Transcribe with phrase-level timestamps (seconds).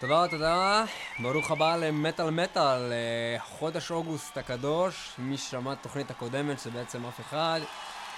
[0.00, 0.84] תודה, תודה.
[1.18, 5.12] ברוך הבא למטאל מטאל, אה, חודש אוגוסט הקדוש.
[5.18, 7.60] מי ששמע את התוכנית הקודמת, שזה בעצם אף אחד.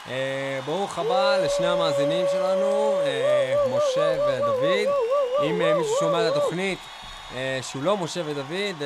[0.09, 4.95] אה, ברוך הבא לשני המאזינים שלנו, אה, משה ודוד.
[5.43, 6.79] אם מישהו שומע את התוכנית
[7.63, 8.79] שהוא לא משה ודוד,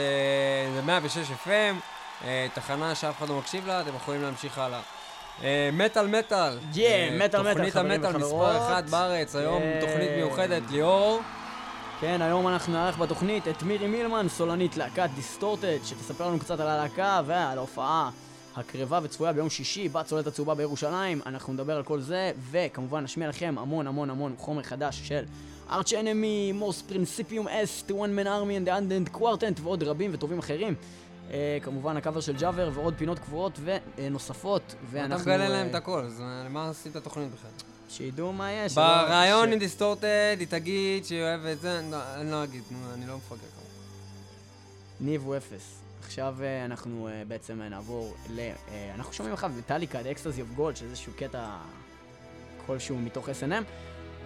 [0.74, 1.76] זה 106 FM,
[2.54, 4.80] תחנה שאף אחד לא מקשיב לה, אתם יכולים להמשיך הלאה.
[5.72, 6.58] מטאל מטאל.
[6.74, 11.20] כן, מטאל מטאל, תוכנית המטאל מספר אחת בארץ, היום תוכנית מיוחדת, ליאור.
[12.00, 16.68] כן, היום אנחנו נארח בתוכנית את מירי מילמן, סולנית להקת Distorted, שתספר לנו קצת על
[16.68, 18.10] הלהקה ועל ההופעה
[18.56, 21.20] הקרבה וצפויה ביום שישי בצוללת הצהובה בירושלים.
[21.26, 25.24] אנחנו נדבר על כל זה, וכמובן נשמיע לכם המון המון המון חומר חדש של
[25.70, 30.74] Arch Enemy, Mors Principium Est, Man Army and the Undead Quartet ועוד רבים וטובים אחרים.
[31.28, 35.22] אה, כמובן הקאבר של ג'אבר ועוד פינות קבועות ונוספות, ואנחנו...
[35.22, 37.75] אתה מגלה להם את הכל, אז למה עשית תוכנית בכלל?
[37.88, 38.74] שידעו מה יש.
[38.74, 42.62] בראיון עם Distorted היא תגיד שהיא אוהבת זה, לא, אני לא אגיד,
[42.94, 43.46] אני לא מפגר.
[45.00, 45.86] ניב הוא אפס.
[46.04, 48.40] עכשיו אה, אנחנו אה, בעצם נעבור ל...
[48.40, 51.48] אה, אנחנו שומעים עכשיו מטאליקה, The Ecstasy of Gold, שזה איזשהו קטע
[52.66, 53.64] כלשהו מתוך S&M,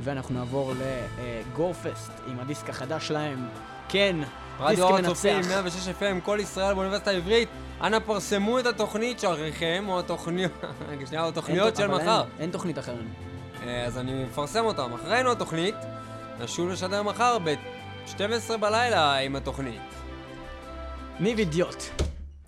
[0.01, 0.73] ואנחנו נעבור
[1.19, 3.49] לגורפסט עם הדיסק החדש שלהם.
[3.89, 4.17] כן,
[4.59, 7.49] רדיו הר הצופים, 106 FM, כל ישראל באוניברסיטה העברית.
[7.83, 10.53] אנא פרסמו את התוכנית שלכם, או התוכניות,
[11.09, 12.25] שנייה, התוכניות של מחר.
[12.39, 13.30] אין תוכנית אחרת.
[13.63, 14.93] אה, אז אני מפרסם אותם.
[14.93, 15.75] אחרינו התוכנית,
[16.41, 19.83] נשוב לשדר מחר ב-12 בלילה עם התוכנית.
[21.21, 21.83] ניב אידיוט,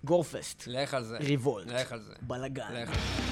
[0.05, 0.63] גורפסט.
[0.67, 1.17] לך על זה.
[1.21, 1.67] ריבולט.
[1.69, 2.13] לך על זה.
[2.23, 2.73] בלאגן.
[2.73, 3.32] לך על זה.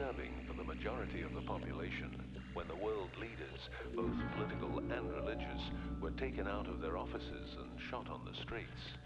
[0.00, 2.10] Disturbing for the majority of the population
[2.54, 5.60] when the world leaders, both political and religious,
[6.00, 8.96] were taken out of their offices and shot on the streets.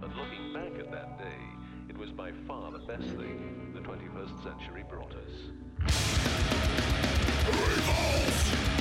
[0.00, 1.42] But looking back at that day,
[1.88, 5.32] it was by far the best thing the 21st century brought us.
[7.76, 8.77] Revolt!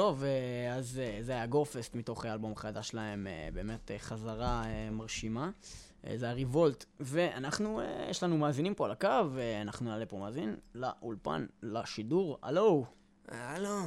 [0.00, 5.50] טוב, אה, אז אה, זה היה גורפסט מתוך האלבום החדש שלהם, אה, באמת חזרה מרשימה.
[6.16, 11.46] זה הריבולט, ואנחנו, אה, יש לנו מאזינים פה על הקו, ואנחנו נעלה פה מאזין לאולפן,
[11.62, 12.38] לשידור.
[12.42, 12.86] הלו,
[13.28, 13.78] הלו.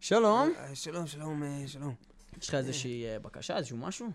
[0.00, 0.52] שלום.
[0.74, 1.94] שלום, שלום, שלום.
[2.40, 4.08] יש לך איזושהי בקשה, איזשהו משהו?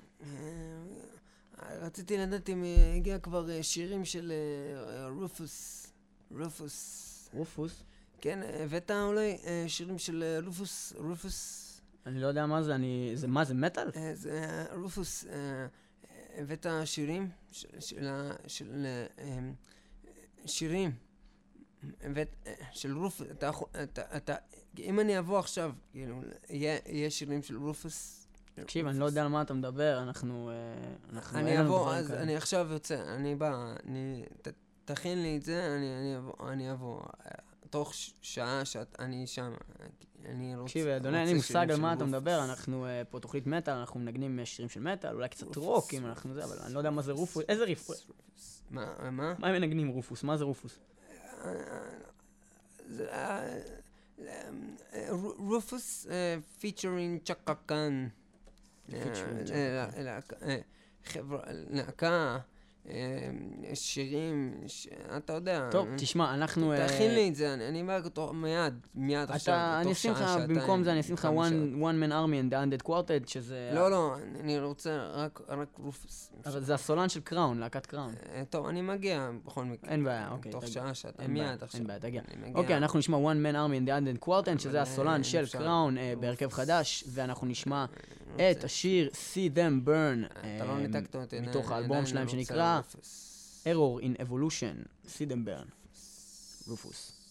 [1.61, 2.63] רציתי לדעת אם
[2.95, 4.33] הגיע כבר שירים של
[5.19, 5.87] רופוס.
[6.31, 7.29] רופוס.
[7.33, 7.83] רופוס?
[8.23, 11.81] כן, הבאת אולי אה, שירים של אה, רופוס, רופוס.
[12.05, 13.11] אני לא יודע מה זה, אני...
[13.15, 13.89] זה מה, זה מטאל?
[13.95, 15.25] אה, זה רופוס,
[16.37, 17.67] הבאת שירים של,
[18.47, 18.85] של,
[19.17, 19.39] אה,
[20.45, 20.91] שירים.
[22.71, 23.67] של רופוס, אתה, יכול-
[24.17, 24.35] אתה,
[24.79, 28.27] אם אני אבוא עכשיו, כאילו, יהיה, שירים של רופוס.
[28.55, 30.51] תקשיב, אני לא יודע על מה אתה מדבר, אנחנו...
[31.33, 32.11] אני אבוא, אז.
[32.11, 34.23] אני עכשיו יוצא, אני בא, אני,
[34.85, 35.77] תכין לי את זה,
[36.39, 37.01] אני, אבוא,
[37.73, 39.85] תוך שעה שאת, אני שם, אה,
[40.25, 40.67] אני רוצה...
[40.67, 42.15] תקשיב, אדוני, אין לי מושג על מה אתה Rufus.
[42.15, 45.93] מדבר, אנחנו אה, פה תוכנית מטאל, אנחנו מנגנים אה, שירים של מטאל, אולי קצת רוק,
[45.93, 47.89] אם אנחנו זה, אבל אני לא יודע מה זה Rufus, איזה ריף?
[48.69, 49.33] מה, מה?
[49.39, 50.23] מה הם מנגנים Rufus?
[50.23, 50.79] מה זה Rufus?
[51.45, 51.89] אה,
[54.93, 56.07] אה, Rufus
[56.59, 58.07] featuring Chaka Khan.
[58.89, 60.19] Featuring אה,
[61.05, 62.37] חברה, להקה, אה,
[63.73, 64.87] שירים, ש-
[65.17, 65.67] אתה יודע.
[65.71, 66.73] טוב, תשמע, אנחנו...
[66.73, 69.97] אה, תכין לי את זה, אני- אני בא אותו מיד, מיד עכשיו, אתה, אני בתוך
[69.97, 73.27] אשים לך, במקום זה אני אשים לך one, one man army and the undead quartet,
[73.29, 73.71] שזה...
[73.73, 76.31] לא, לא, אני- אני רוצה רק רק רופוס.
[76.45, 78.13] אבל זה הסולן של קראון, להקת קראון.
[78.33, 79.91] אה, טוב, אני מגיע בכל מקרה.
[79.91, 80.67] אין בעיה, אוקיי, תוך.
[80.67, 81.79] שעה, שעתיים, מיד עכשיו.
[81.79, 82.21] אין בעיה, תגיע.
[82.43, 82.53] אני.
[82.55, 85.45] אוקיי, אנחנו נשמע one man army and the undead quartet, שזה אבל, הסולן אה, של.
[85.51, 87.85] קראון אה, בהרכב חדש, ואנחנו נשמע
[88.39, 90.75] אני את השיר See them burn, לא אה.
[90.75, 90.87] אני-
[91.47, 92.72] מתוך אני האלבום שלהם רוצה שנקרא
[93.65, 94.75] Error in Evolution,
[95.45, 95.69] burn.
[96.67, 97.22] רופוס.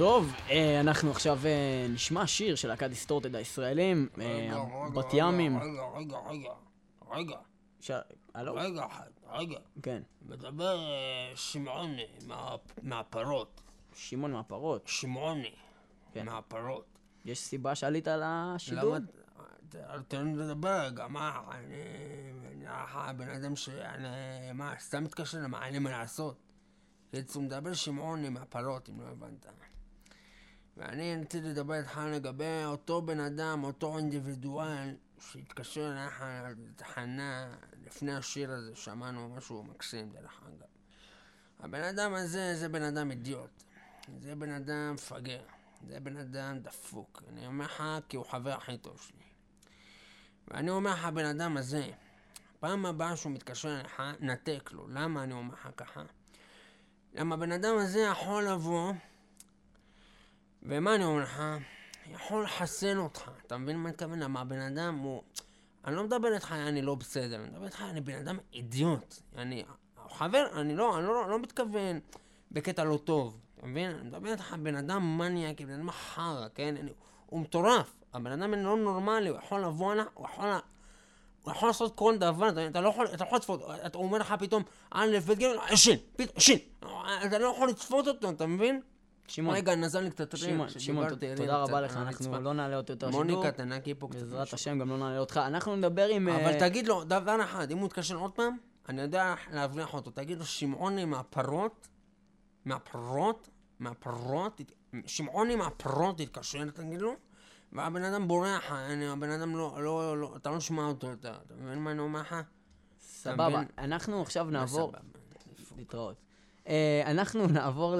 [0.00, 4.50] טוב, אה, אנחנו עכשיו אה, נשמע שיר של להקת דיסטורטד הישראלים, אה,
[4.94, 5.58] בת ימים.
[5.58, 6.50] רגע, רגע, רגע,
[7.10, 7.36] רגע,
[7.80, 7.90] ש-
[8.34, 8.54] הלו?
[8.54, 9.58] רגע אחד, רגע.
[9.82, 10.02] כן.
[10.22, 10.78] מדבר
[11.34, 13.60] שמעוני מה- מהפרות.
[13.94, 14.82] שמעון מהפרות.
[14.86, 15.54] שמעוני
[16.12, 16.26] כן.
[16.26, 16.84] מהפרות.
[17.24, 18.08] יש סיבה שעלית?
[18.08, 18.56] למה...
[19.68, 19.76] ת-
[20.08, 21.74] תן לי לדבר, גם מה, אני...
[22.52, 23.68] אני הבן אדם ש...
[23.68, 24.08] אני...
[24.54, 26.36] מה, סתם מתקשר למה, אין לי מה לעשות.
[27.10, 29.46] קיצור, מדבר שמעוני מהפרות, אם לא הבנת.
[30.76, 36.24] ואני רציתי לדבר איתך לגבי אותו בן אדם, אותו אינדיבידואל, שהתקשר אליך
[36.68, 37.54] לתחנה
[37.86, 40.66] לפני השיר הזה, שמענו משהו מקסים, דרך אגב.
[41.60, 43.62] הבן אדם הזה, זה בן אדם אידיוט.
[44.18, 45.42] זה בן אדם מפגר.
[45.88, 47.22] זה בן אדם דפוק.
[47.28, 49.24] אני אומר לך, כי הוא חבר הכי טוב שלי.
[50.48, 51.90] ואני אומר לך, הבן אדם הזה,
[52.60, 54.88] פעם הבאה שהוא מתקשר אליך, נתק לו.
[54.88, 56.02] למה אני אומר לך ככה?
[57.14, 58.92] למה הבן אדם הזה יכול לבוא,
[60.62, 61.42] ומה אני אומר לך?
[62.10, 63.30] יכול לחסל אותך.
[63.46, 64.18] אתה מבין מה אני מתכוון?
[64.18, 65.22] למה הבן אדם הוא...
[65.84, 69.14] אני לא מדבר איתך, אני לא בסדר, אני מדבר איתך, אני בן אדם אידיוט.
[69.36, 69.64] אני...
[70.08, 72.00] חבר, אני לא, אני לא, לא מתכוון
[72.52, 73.40] בקטע לא טוב.
[73.56, 73.90] אתה מבין?
[73.90, 76.74] אני מדבר איתך בן אדם מניאק, בן אדם חרא, כן?
[76.76, 76.92] אני,
[77.26, 77.94] הוא מטורף.
[78.14, 80.48] הבן אדם לא נורמלי, הוא יכול לבוא הנה, הוא יכול...
[81.42, 84.18] הוא יכול לעשות כל דבר, אתה, אתה לא יכול, אתה לא יכול לצפות, אתה אומר
[84.18, 86.54] לך פתאום, א' ב' ג', עשן, פתאום, עשן.
[87.26, 88.80] אתה לא יכול לצפות אותו, אתה מבין?
[89.30, 92.40] שמעון, רגע, נזל לי קצת שמעון, שמעון, תודה רבה לך, אנחנו.
[92.40, 93.24] לא נעלה אותו יותר שידור.
[93.24, 94.18] מוניקה, תנקי פה קצת.
[94.18, 94.52] בעזרת.
[94.52, 95.36] השם, גם לא נעלה אותך.
[95.36, 96.28] אנחנו נדבר עם...
[96.28, 98.56] אבל אה, תגיד לו דבר אחד, אם הוא יתקשר עוד פעם,
[98.88, 100.10] אני יודע להבריח אותו.
[100.10, 101.88] תגיד לו, שמעוני מהפרות,
[102.64, 104.60] מהפרות, מהפרות,
[105.06, 107.14] שמעוני מהפרות יתקשר, תגיד לו,
[107.72, 108.72] והבן אדם בורח,
[109.12, 112.36] הבן אדם לא, לא, לא, אתה לא שמע אותו אתה מבין מה אני אומר לך?
[113.00, 113.62] סבבה?
[113.78, 114.92] אנחנו עכשיו נעבור...
[115.76, 116.29] להתראות.
[116.70, 117.96] אה, אנחנו נעבור.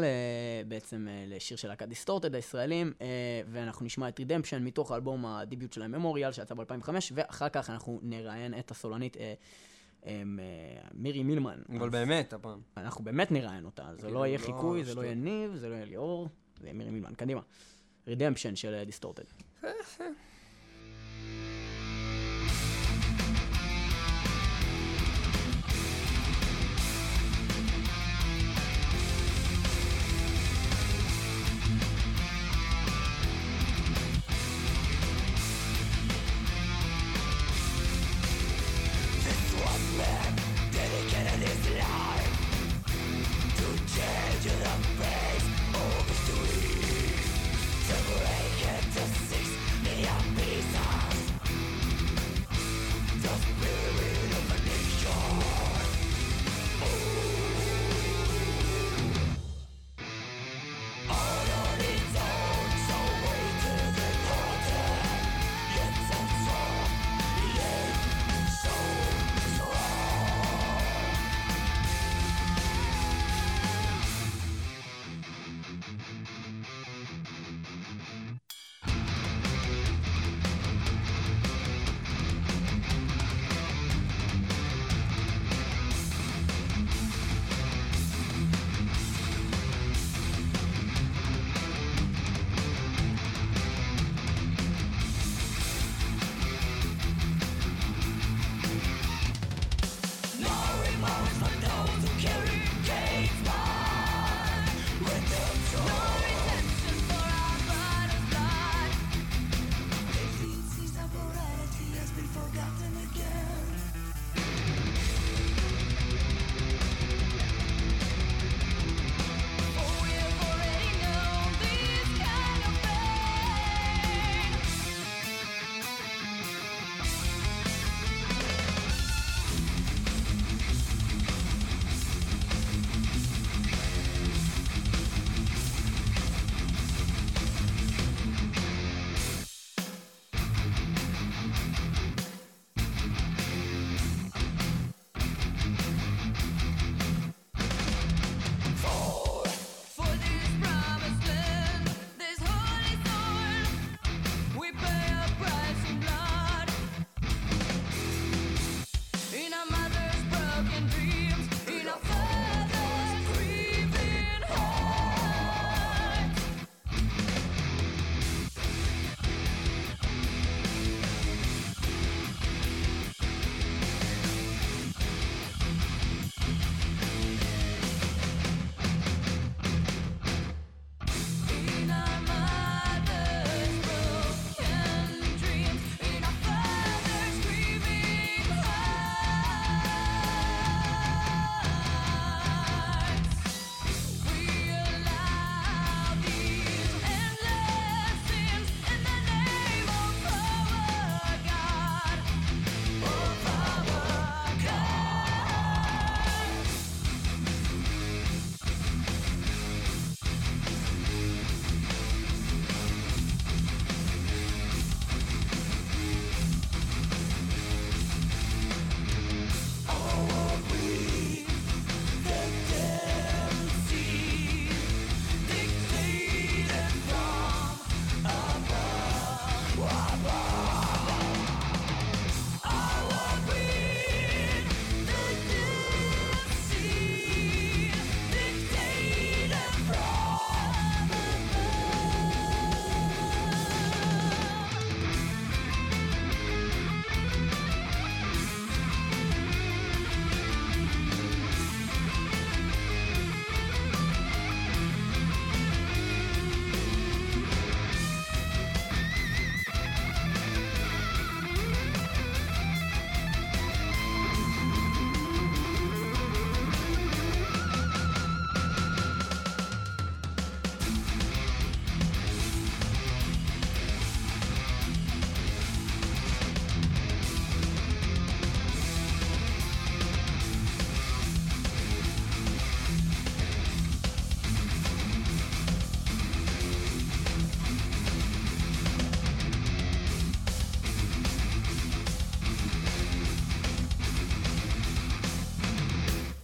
[0.69, 3.07] בעצם אה, לשיר של להקת דיסטורטד הישראלים, אה,
[3.51, 8.59] ואנחנו נשמע את רידמפשן מתוך האלבום הדיביוט שלהם ממוריאל שיצא ב-2005, ואחר כך אנחנו נראיין
[8.59, 10.23] את הסולנית אה,
[10.95, 11.59] מירי מילמן.
[11.79, 12.61] אבל אז באמת, הפעם.
[12.77, 15.05] אנחנו באמת נראיין אותה, זה כאילו, לא יהיה לא חיקוי, זה לא.
[15.05, 16.29] יהיה ניב, זה לא יהיה ליאור,
[16.61, 17.15] זה יהיה מירי מילמן.
[17.15, 17.41] קדימה.
[18.07, 19.25] רידמפשן של דיסטורטד.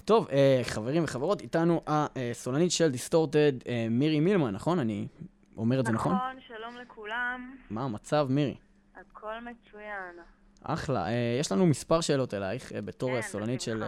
[0.07, 4.79] טוב, אה, חברים וחברות, איתנו הסולנית של דיסטורטד, אה, מירי מילמן, נכון?
[4.79, 5.07] אני
[5.57, 6.15] אומר את זה נכון?
[6.15, 7.57] נכון, שלום לכולם.
[7.71, 8.57] מה המצב, מירי?
[8.95, 10.17] הכל מצוין.
[10.63, 11.07] אחלה.
[11.07, 13.85] אה, יש לנו מספר שאלות אלייך, בתור כן, סולנית של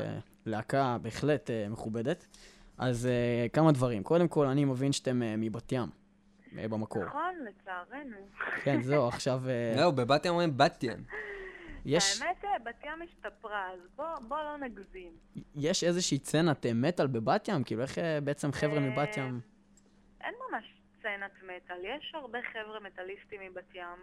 [0.46, 2.26] להקה בהחלט מכובדת.
[2.78, 4.02] אז אה, כמה דברים.
[4.02, 5.88] קודם כל, אני מבין שאתם מבת ים,
[6.52, 7.04] במקור.
[7.04, 8.16] נכון, לצערנו.
[8.62, 11.04] כן, זהו, עכשיו אה, זהו, בבת ים אומרים בת ים.
[11.90, 15.12] יש, האמת, אה, בת ים השתפרה, אז בוא, בוא לא נגזים.
[15.56, 17.64] יש איזושהי סצנת אה, מטאל בבת ים?
[17.64, 19.40] כאילו, איך אה, בעצם חבר'ה אה, מבת ים...
[20.20, 20.64] אין ממש
[20.98, 23.98] סצנת מטאל, יש הרבה חבר'ה מטאליסטים מבת ים,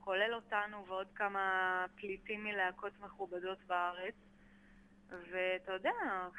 [0.00, 4.14] כולל אותנו ועוד כמה פליטים מלהקות מכובדות בארץ.
[5.32, 5.90] ואתה יודע,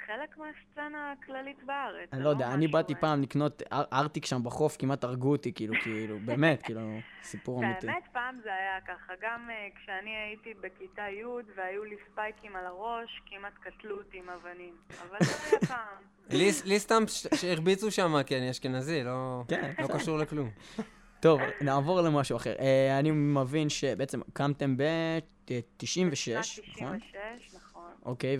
[0.07, 2.09] חלק מהסצנה הכללית בארץ.
[2.13, 5.31] אני זה לא יודע, אני באתי אה, פעם לקנות אר- ארטיק שם בחוף, כמעט הרגו
[5.31, 6.81] אותי, כאילו, כאילו, באמת, כאילו,
[7.23, 7.87] סיפור אמיתי.
[7.87, 11.23] באמת פעם זה היה ככה, גם uh, כשאני הייתי בכיתה י'
[11.55, 14.75] והיו לי ספייקים על הראש, כמעט קטלו אותי עם אבנים.
[15.01, 15.97] אבל זה היה פעם.
[16.65, 17.03] לי סתם
[17.35, 20.49] שהרביצו שם, כי אני אשכנזי, לא כן, לא קשור לכלום.
[21.21, 22.53] טוב, נעבור למשהו אחר.
[22.59, 26.99] אה, אני מבין שבעצם קמתם ב-96, שנת נכון?
[26.99, 27.50] 96, נכון.
[28.05, 28.37] אוקיי,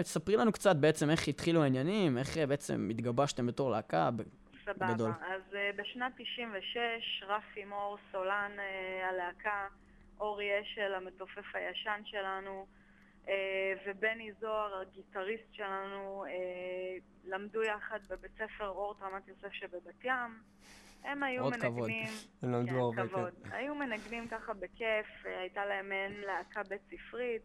[0.00, 4.10] וספרי לנו קצת בעצם איך התחילו העניינים, איך אה, בעצם התגבשתם בתור להקה.
[4.16, 4.22] ב-
[4.64, 4.94] סבבה.
[4.94, 5.10] גדול.
[5.10, 9.66] אז uh, בשנת 96, רפי מור, סולן uh, הלהקה,
[10.20, 12.66] אורי אשל, המתופף הישן שלנו,
[13.24, 13.28] uh,
[13.86, 16.30] ובני זוהר, הגיטריסט שלנו, uh,
[17.24, 20.42] למדו יחד בבית ספר אורט רמת יוסף שבבת ים.
[21.04, 21.72] הם היו עוד כבוד.
[21.72, 22.08] מנגנים...
[22.42, 23.34] הם למדו כן, הרבה, כבוד.
[23.52, 27.42] היו מנגנים ככה בכיף, אה, הייתה להם מעין להקה בית ספרית,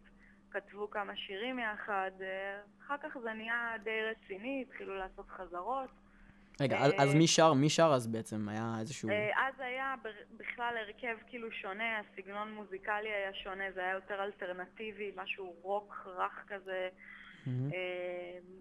[0.54, 5.90] כתבו כמה שירים יחד, אה, אחר כך זה נהיה די רציני, התחילו לעשות חזרות.
[6.60, 7.52] רגע, אה, אז- מי שר?
[7.52, 8.48] מי שר אז בעצם?
[8.48, 9.10] היה איזשהו...
[9.10, 9.94] אה, אז היה
[10.36, 16.44] בכלל הרכב כאילו שונה, הסגנון מוזיקלי היה שונה, זה היה יותר אלטרנטיבי, משהו רוק רך
[16.48, 16.88] כזה.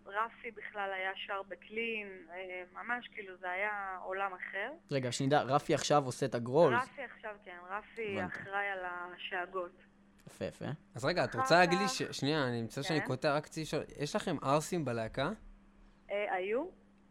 [0.06, 2.08] רפי בכלל היה שר בקלין,
[2.74, 4.72] ממש כאילו זה היה עולם אחר.
[4.92, 6.84] רגע, שנדע, רפי עכשיו עושה את הגרולס.
[6.84, 8.26] רפי עכשיו כן, רפי.
[8.26, 9.93] אחראי על השאגות.
[10.28, 10.66] יפה, יפה.
[10.96, 13.08] אז רגע, את רוצה להגיד לי, ש- שנייה, אני מצטער שאני כן.
[13.08, 15.30] קוטע, רק רציתי לשאול, יש לכם ערסים בלהקה?
[16.12, 16.64] אה, היו?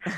[0.06, 0.12] אה,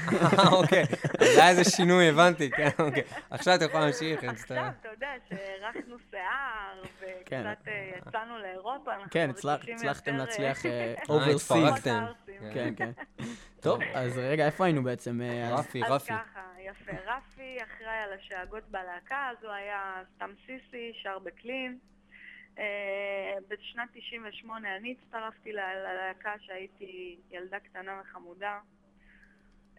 [0.52, 0.82] אוקיי.
[1.20, 3.02] אז היה איזה שינוי, הבנתי, כן, אוקיי.
[3.30, 4.58] עכשיו אתה יכול להמשיך, אני מצטער.
[4.58, 6.82] עכשיו, אתה יודע, שהארכנו שיער,
[7.26, 7.46] כן.
[7.46, 9.30] וקצת אה, יצאנו לאירופה, אנחנו כן,
[9.74, 10.58] הצלחתם להצליח
[11.08, 11.54] אוברסי.
[11.54, 11.90] התפרקתם.
[11.90, 12.50] ערסים.
[12.54, 12.90] כן, כן.
[13.62, 15.20] טוב, אז רגע, איפה היינו בעצם?
[15.22, 16.12] אז- רפי, אז רפי.
[16.12, 16.92] ככה, יפה.
[16.92, 19.80] רפי אחראי על השאגות בלהקה, אז הוא היה
[20.16, 21.78] סתם סיסי, שר בקלין.
[22.58, 28.60] אה, בשנת 98 אני הצטרפתי ללהקה שהייתי ילדה קטנה וחמודה.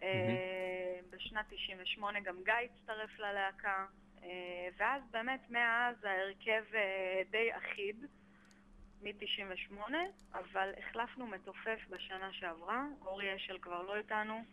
[0.02, 3.86] אה, בשנת 98 גם גיא הצטרף ללהקה.
[4.22, 6.64] אה, ואז באמת מאז ההרכב
[7.30, 8.06] די אחיד,
[9.02, 9.94] מ-98,
[10.34, 14.44] אבל החלפנו מתופף בשנה שעברה, אורי אשל כבר לא איתנו.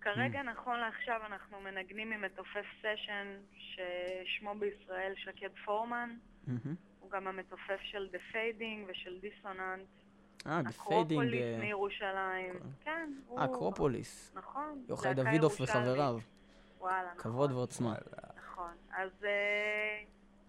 [0.00, 6.16] כרגע, נכון לעכשיו, אנחנו מנגנים עם מתופף סשן ששמו בישראל שקד פורמן.
[6.46, 6.87] מהמם.
[7.08, 9.86] הוא גם המתופף של The Fading ושל Dissonant.
[10.46, 10.68] אה, ב Fading...
[10.68, 12.54] אקרופוליס אה, מירושלים.
[12.80, 13.44] כן, הוא...
[13.44, 14.32] אקרופוליס.
[14.34, 14.84] נכון.
[14.88, 15.60] יוחאי דוידוף.
[15.60, 16.18] וחבריו.
[16.78, 17.56] וואלה, כבוד נכון.
[17.58, 17.94] ועוצמה.
[18.36, 18.72] נכון.
[18.96, 20.02] אז, אה,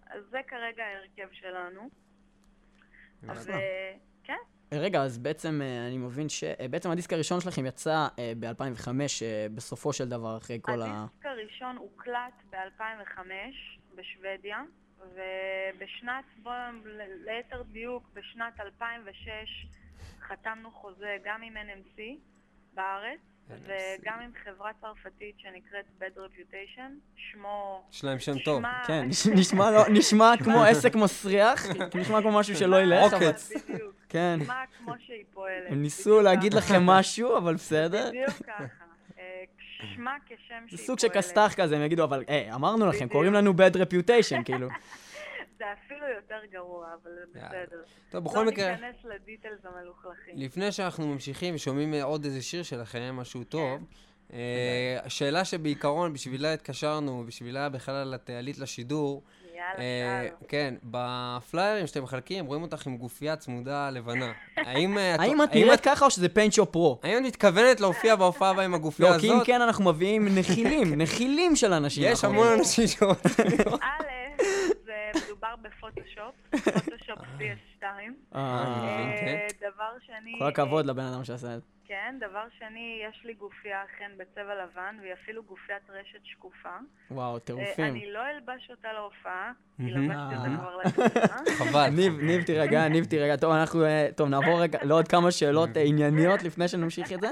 [0.06, 1.88] אז זה כרגע ההרכב שלנו.
[3.28, 3.50] אז.
[3.50, 3.94] אה,
[4.24, 4.38] כן,
[4.74, 8.08] רגע, אז בעצם אני מבין שבעצם הדיסק הראשון שלכם יצא
[8.40, 8.88] ב-2005,
[9.54, 10.84] בסופו של דבר, אחרי כל ה...
[10.84, 13.18] הדיסק הראשון הוקלט ב-2005
[13.94, 14.62] בשוודיה,
[15.04, 16.52] ובשנת, בוא,
[16.84, 19.66] ל- ליתר דיוק, בשנת 2006
[20.28, 22.00] חתמנו חוזה גם עם NMC
[22.74, 27.84] בארץ, וגם עם חברה צרפתית שנקראת Bad Reputation, שמו...
[27.92, 28.58] יש להם שם טוב.
[28.60, 31.62] שמה- כן, נש- נשמע לא- נשמע כמו עסק מסריח,
[31.94, 33.30] נשמע כמו משהו שלא ילך, אבל...
[33.68, 33.94] בדיוק.
[34.08, 34.38] כן.
[34.44, 35.66] שמה כמו שהיא פועלת.
[35.72, 36.54] הם ניסו להגיד.
[36.54, 38.08] לכם משהו, אבל בסדר.
[38.08, 38.64] בדיוק ככה.
[39.20, 39.44] אה,
[39.94, 40.36] שמה כשם
[40.70, 41.08] זה שהיא סוג של.
[41.08, 43.08] כסת"ח כזה, הם יגידו, אבל היי, אמרנו לכם.
[43.08, 44.68] קוראים לנו bad reputation, כאילו.
[45.58, 47.40] זה אפילו יותר גרוע, אבל זה.
[47.40, 47.82] בסדר.
[48.10, 50.34] טוב, בכל מקרה, לא ניכנס לדיטלס המלוכלכים.
[50.36, 53.84] לפני שאנחנו ממשיכים ושומעים אה, עוד איזה שיר שלכם, משהו טוב,
[54.32, 59.22] אה, השאלה שבעיקרון בשבילה התקשרנו, בשבילה בכלל את עלית לשידור,
[59.60, 60.46] יאללה, אה, שאל.
[60.48, 64.32] כן, בפליירים שאתם מחלקים, רואים אותך עם גופייה צמודה לבנה.
[64.56, 66.98] האם אה, האם את נראית ככה או שזה פיינצ'ו פרו?
[67.02, 69.26] האם את מתכוונת להופיע בהופעה הבאה עם הגופייה לא, הזאת?
[69.26, 72.02] כי אם כן אנחנו מביאים נחילים, נחילים של אנשים.
[72.06, 72.58] יש אנחנו המון.
[72.58, 73.80] אנשים שרוצים לראות.
[73.82, 74.42] א',
[74.84, 77.84] זה מדובר בפוטושופ, פוטושופ CS2.
[78.34, 79.48] אה, אני מבין, אה, כן.
[79.60, 80.34] דבר שני...
[80.38, 81.79] כל הכבוד לבן אדם שעשה את זה.
[81.90, 86.76] כן, דבר שני, יש לי גופייה אכן בצבע לבן, והיא אפילו גופיית רשת שקופה.
[87.10, 87.84] וואו, אה, טירופים.
[87.84, 89.82] אני לא אלבש אותה להופעה, כי.
[89.82, 90.48] לבשתי אותה.
[90.56, 91.58] כבר לתמונה.
[91.58, 91.88] חבל.
[91.90, 93.36] ניב, ניב תירגע, ניב תירגע.
[93.36, 97.28] טוב, אנחנו, אה, טוב, נעבור רגע לעוד כמה שאלות אה, ענייניות לפני שנמשיך את זה.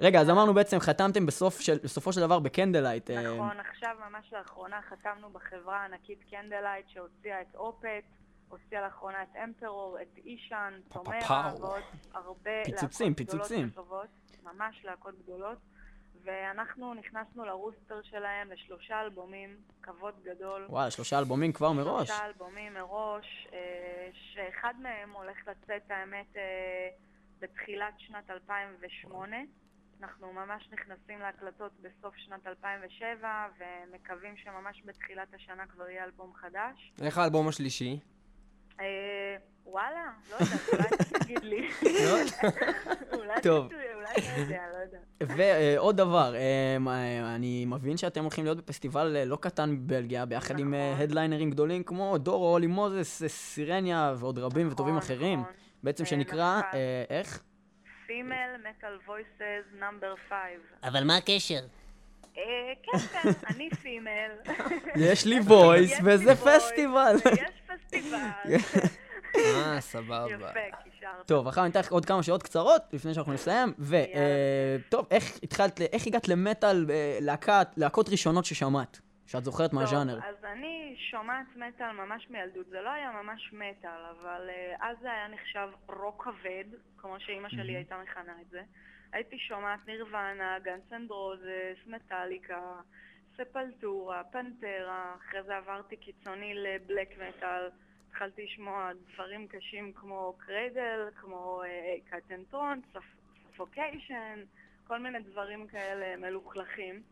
[0.00, 3.10] רגע, אז אמרנו בעצם, חתמתם בסוף של- בסופו של דבר ב Candlelight.
[3.10, 8.04] נכון, עכשיו ממש לאחרונה חתמנו בחברה הענקית Candlelight שהוציאה את Opeth,
[8.52, 11.60] הוציאה לאחרונה את Emperor, את Ihsahn, To-Mera פאו.
[11.60, 11.82] ועוד
[12.14, 13.68] הרבה פיצוצים, להקות גדולות פיצוצים.
[13.72, 14.08] וטובות,
[14.42, 15.58] ממש להקות גדולות.
[16.24, 20.66] ואנחנו נכנסנו ל roster שלהם לשלושה אלבומים, כבוד גדול.
[20.68, 22.08] וואלה, שלושה אלבומים כבר מראש.
[22.08, 26.88] שלושה אלבומים מראש, אה, שאחד מהם הולך לצאת, האמת, אה,
[27.38, 29.36] בתחילת שנת 2008.
[30.02, 36.92] אנחנו ממש נכנסים להקלטות בסוף שנת 2007, ומקווים שממש בתחילת השנה כבר יהיה אלבום חדש.
[37.02, 38.00] איך האלבום השלישי?
[38.80, 40.88] אה, וואלה, לא יודעת, אולי
[41.24, 41.68] תגיד לי.
[43.12, 43.72] אולי טוב.
[43.72, 44.56] לא.
[45.20, 50.58] ועוד דבר, אה, מה, אני מבין שאתם הולכים להיות בפסטיבל אה, לא קטן בבלגיה, ביחד
[50.58, 51.02] עם אה, נכון.
[51.02, 55.40] הדליינרים גדולים כמו דורו, אולי מוזס, אה, סירניה ועוד רבים וטובים נכון, אחרים.
[55.40, 55.52] נכון.
[55.82, 56.60] בעצם אה, שנקרא.
[56.74, 57.42] אה, איך?
[58.06, 60.38] Female Metal Voices נאמבר 5.
[60.82, 61.60] אבל מה הקשר?
[62.38, 64.30] אה, כן, כן, אני פימל.
[64.96, 67.16] יש לי וויס יש לי וזה פסטיבל.
[67.24, 68.18] ויש פסטיבל.
[69.36, 70.26] אה, סבבה.
[70.30, 71.26] יפה, קישרת.
[71.26, 73.72] טוב, אחר ניתן לך עוד כמה שאלות קצרות לפני שאנחנו נסיים.
[73.78, 79.00] וטוב, איך התחלת, איך הגעת למטאל, אה, להקת, להקות ראשונות ששמעת?
[79.26, 80.14] שאת זוכרת מהז'אנר.
[80.14, 82.66] טוב, אז אני שומעת מטאל ממש מילדות.
[82.70, 87.76] זה לא היה ממש מטאל, אבל אז זה היה נחשב רוק כבד, כמו שאימא שלי
[87.76, 88.60] הייתה מכנה את זה.
[89.12, 92.80] הייתי שומעת Nirvana, Guns and Roses, Metallica,
[93.36, 97.68] Sepultura, Pantera, אחרי זה עברתי קיצוני ל black metal.
[98.08, 101.62] התחלתי לשמוע דברים קשים כמו Cradle, כמו
[102.10, 102.80] קטנטרון,
[103.52, 104.40] Suffocation,
[104.92, 107.02] כל מיני דברים כאלה מלוכלכים.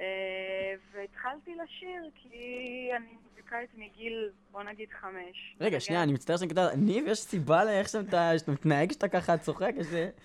[0.00, 0.04] אה,
[0.92, 5.56] והתחלתי לשיר כי אני מוזיקאית מגיל, בוא נגיד, חמש.
[5.60, 9.72] רגע, שנייה, אני מצטער שאני קוטע, ניב, יש סיבה לאיך שאתה מתנהג שאתה ככה צוחק?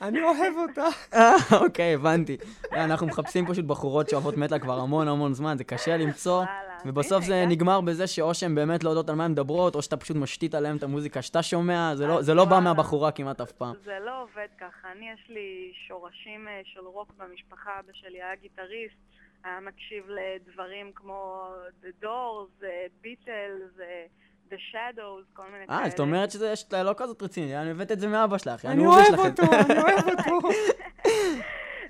[0.01, 0.87] אני אוהב אותה.
[1.13, 2.37] אה, אוקיי, הבנתי.
[2.71, 7.17] אנחנו מחפשים פשוט בחורות שאוהבות מטאל כבר המון המון זמן, זה קשה למצוא, וואלה, ובסוף
[7.17, 7.45] הנה, זה.
[7.45, 10.55] נגמר בזה שאו שהן באמת לא יודעות על מה הן מדברות, או שאתה פשוט משתית
[10.55, 12.59] עליהן את המוזיקה שאתה שומע, זה לא- זה לא בא.
[12.59, 13.73] מהבחורה כמעט אף פעם.
[13.85, 14.91] זה לא עובד ככה.
[14.91, 17.71] אני, יש לי שורשים אה, של רוק במשפחה.
[17.79, 18.95] אבא שלי היה גיטריסט,
[19.43, 21.47] היה מקשיב לדברים כמו
[21.83, 22.69] The Doors, אה,
[23.03, 24.05] Beatles, אה,
[24.51, 25.79] The Shadows, כל מיני כאלה.
[25.83, 28.65] אה, זאת אומרת שזה לא כזאת רציני, אני הבאת את זה מאבא שלך.
[28.65, 30.47] אני אוהב אותו, אני אוהב אותו.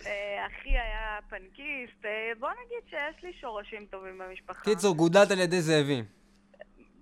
[0.06, 2.06] אה, אחי היה פנקיסט.
[2.06, 4.64] אה, בוא נגיד שיש לי שורשים טובים במשפחה.
[4.64, 6.06] קיצור, גודלת על ידי זאבים.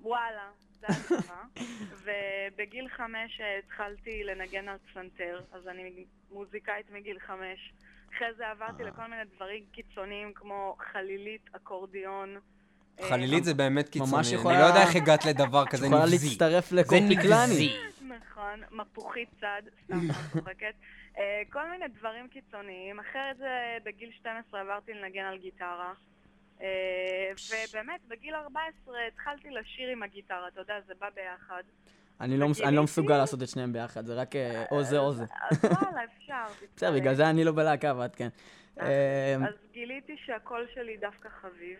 [0.01, 0.47] וואלה,
[0.79, 1.41] זה התשובה.
[2.03, 5.91] ובגיל חמש אה, התחלתי לנגן על פסנתר, אז אני
[6.31, 7.73] מוזיקאית מגיל חמש.
[8.15, 12.37] אחרי זה עברתי לכל מיני דברים קיצוניים כמו חלילית, אקורדיון.
[13.09, 14.11] חלילית זה באמת קיצוני.
[14.27, 16.27] אני יכולה- לא יודע איך הגעת לדבר כזה יכולה נבזי.
[16.29, 17.51] להצטרף זה לקורטי קלאני.
[17.53, 17.71] נבזי.
[18.01, 20.73] נכון, מפוחית צד, סתם אני צוחקת.
[21.17, 22.99] אה, כל מיני דברים קיצוניים.
[22.99, 25.93] אחרי זה בגיל 12 עברתי לנגן על גיטרה.
[26.61, 27.31] אה,
[27.69, 31.63] ובאמת, בגיל 14 התחלתי לשיר עם הגיטרה, אתה יודע, זה בא ביחד.
[32.21, 35.11] אני לא אני לא מסוגל לעשות את שניהם ביחד, זה רק אה, או זה או
[35.11, 35.23] זה.
[35.51, 36.45] אז וואלה, אפשר.
[36.75, 36.91] בסדר.
[36.91, 38.29] בגלל זה אני לא בלהקה ואת כן.
[38.77, 41.79] אז גיליתי שהקול שלי דווקא חביב.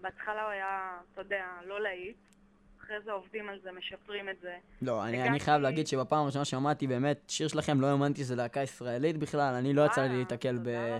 [0.00, 2.16] בהתחלה הוא היה, אתה יודע, לא להיט.
[2.90, 4.52] אחרי זה עובדים על זה, משפרים את זה.
[4.82, 8.62] לא, אני, אני חייב להגיד שבפעם הראשונה שמעתי באמת שיר שלכם, לא האמנתי שזה להקה
[8.62, 10.98] ישראלית בכלל, אני לא יצא לי להיתקל ב...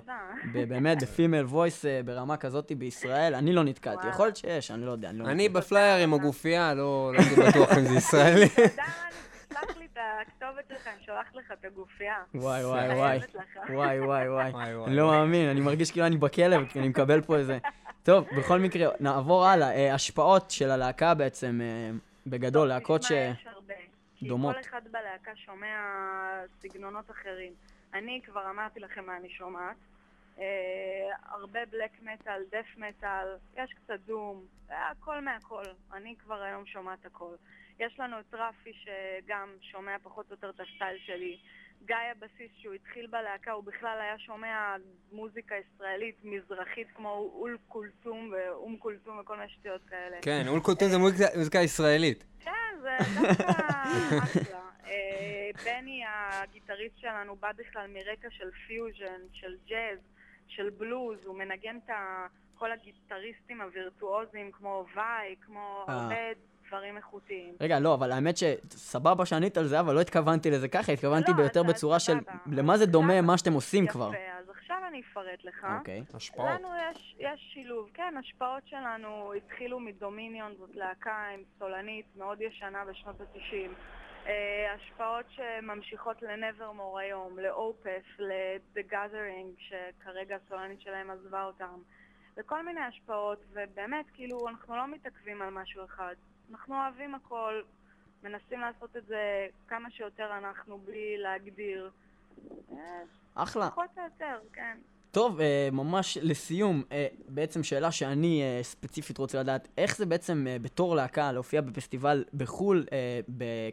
[0.52, 4.08] ב- באמת ב female voice ברמה כזאת בישראל, אני לא נתקלתי.
[4.08, 5.24] יכול להיות שיש, אני לא יודע, אני לא...
[5.24, 8.46] אני בפלייר עם הגופייה, לא לא הייתי בטוח אם זה ישראלי.
[9.50, 12.22] תשלח לי את הכתובת שלך, אני שולחת לך את הגופייה.
[12.34, 13.18] וואי וואי וואי.
[13.68, 15.06] וואי וואי וואי, לא.
[15.06, 17.58] מאמין, אני מרגיש כאילו אני בכלב, כי אני מקבל פה איזה...
[18.02, 19.70] טוב, בכל מקרה, נעבור הלאה.
[19.70, 21.90] אה, השפעות של הלהקה בעצם, אה,
[22.26, 23.12] בגדול, להקות ש...
[24.22, 24.56] דומות.
[24.56, 25.76] כי כל אחד בלהקה שומע
[26.62, 27.52] סגנונות אחרים.
[27.94, 29.76] אני כבר אמרתי לכם מה אני שומעת.
[30.38, 30.44] אה,
[31.28, 35.64] הרבה בלק מטאל, דף מטאל, יש קצת דום, הכל מהכל.
[35.92, 37.34] אני כבר היום שומעת הכל.
[37.80, 41.38] יש לנו את רפי שגם שומע פחות או יותר את הסטייל שלי.
[41.86, 44.76] גיא הבסיסט, שהוא התחיל בלהקה, הוא בכלל היה שומע
[45.12, 50.16] מוזיקה ישראלית מזרחית כמו אום כולתום ואום כולתום וכל מיני שטויות כאלה.
[50.22, 52.24] כן, אום כולתום זה מוזיקה- מוזיקה ישראלית.
[52.40, 53.52] כן, זה דווקא
[54.18, 54.60] אחלה.
[54.86, 59.98] אה, בני הגיטריסט שלנו בא בכלל מרקע של פיוז'ן, של ג'אז,
[60.48, 62.26] של בלוז, הוא מנגן את ה-
[62.60, 65.94] כל הגיטריסטים הווירטואוזים כמו וואי, כמו אה.
[65.94, 66.16] הרבה
[66.68, 67.54] דברים איכותיים.
[67.60, 71.36] רגע, לא, אבל האמת שסבבה שענית על זה, אבל לא התכוונתי לזה ככה, התכוונתי לא,
[71.36, 72.18] ביותר בצורה של.
[72.52, 74.10] למה זה דומה מה שאתם עושים יפה, כבר.
[74.38, 75.66] אז עכשיו אני אפרט לך.
[75.78, 76.04] אוקיי.
[76.14, 76.48] השפעות.
[76.50, 82.84] לנו יש, יש שילוב, כן, השפעות שלנו התחילו מדומיניון, זאת להקה עם סולנית מאוד ישנה
[82.84, 83.70] בשנות ה-90.
[84.26, 91.78] אה, השפעות שממשיכות לנברמור היום, לאופס, ל-The Gathering, שכרגע הסולנית שלהם עזבה אותם,
[92.36, 96.14] וכל מיני השפעות, ובאמת, כאילו, אנחנו לא מתעכבים על משהו אחד.
[96.50, 97.62] אנחנו אוהבים הכל,
[98.22, 101.90] מנסים לעשות את זה כמה שיותר אנחנו, בלי להגדיר.
[102.72, 102.76] אה,
[103.34, 103.70] אחלה.
[103.70, 104.78] פחות או יותר, כן.
[105.10, 110.96] טוב, אה, ממש לסיום, אה, בעצם שאלה שאני ספציפית רוצה לדעת, איך זה בעצם בתור
[110.96, 112.86] להקה להופיע בפסטיבל בחו"ל,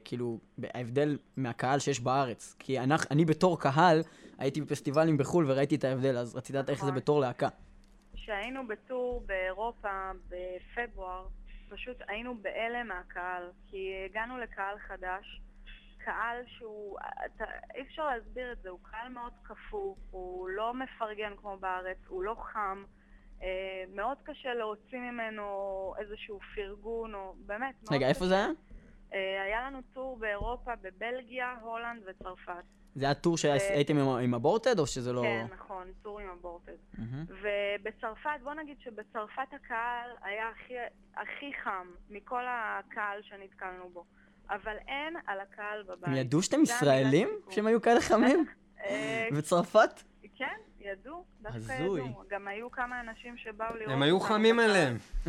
[0.05, 0.39] כאילו,
[0.73, 2.55] ההבדל מהקהל שיש בארץ?
[2.59, 2.79] כי
[3.11, 4.01] אני בתור קהל
[4.37, 6.95] הייתי בפסטיבלים בחו"ל וראיתי את ההבדל, אז רציתי לדעת איך זה נכון.
[6.95, 7.47] בתור להקה.
[8.27, 11.27] כשהיינו בטור באירופה בפברואר,
[11.69, 15.41] פשוט היינו בהלם מהקהל, כי הגענו לקהל חדש,
[15.97, 21.33] קהל שהוא, אתה, אי אפשר להסביר את זה, הוא קהל מאוד קפוא, הוא לא מפרגן
[21.37, 22.83] כמו בארץ, הוא לא חם,
[23.41, 28.27] אה, מאוד קשה להוציא ממנו איזשהו פרגון, או באמת מאוד רגע, איפה קשה.
[28.27, 28.47] זה היה?
[29.13, 32.63] אה, היה לנו טור באירופה, בבלגיה, הולנד וצרפת.
[32.95, 35.21] זה היה טור שהייתם עם- עם הבורטד, או שזה לא...
[35.21, 36.71] כן, נכון, טור עם הבורטד.
[36.97, 37.25] מהמם.
[37.29, 40.73] ובצרפת, בוא נגיד שבצרפת הקהל היה הכי,
[41.15, 44.05] הכי חם מכל הקהל שנתקלנו בו.
[44.49, 46.03] אבל אין על הקהל בבית.
[46.07, 47.29] הם ידעו שאתם ישראלים?
[47.49, 48.45] שהם היו כאלה חמים?
[48.85, 50.03] אה, בצרפת?
[50.35, 52.01] כן, ידעו, דווקא הזוי.
[52.01, 52.23] ידעו.
[52.29, 54.59] גם היו כמה אנשים שבאו לראות הם היו חמים.
[54.59, 54.97] אליהם.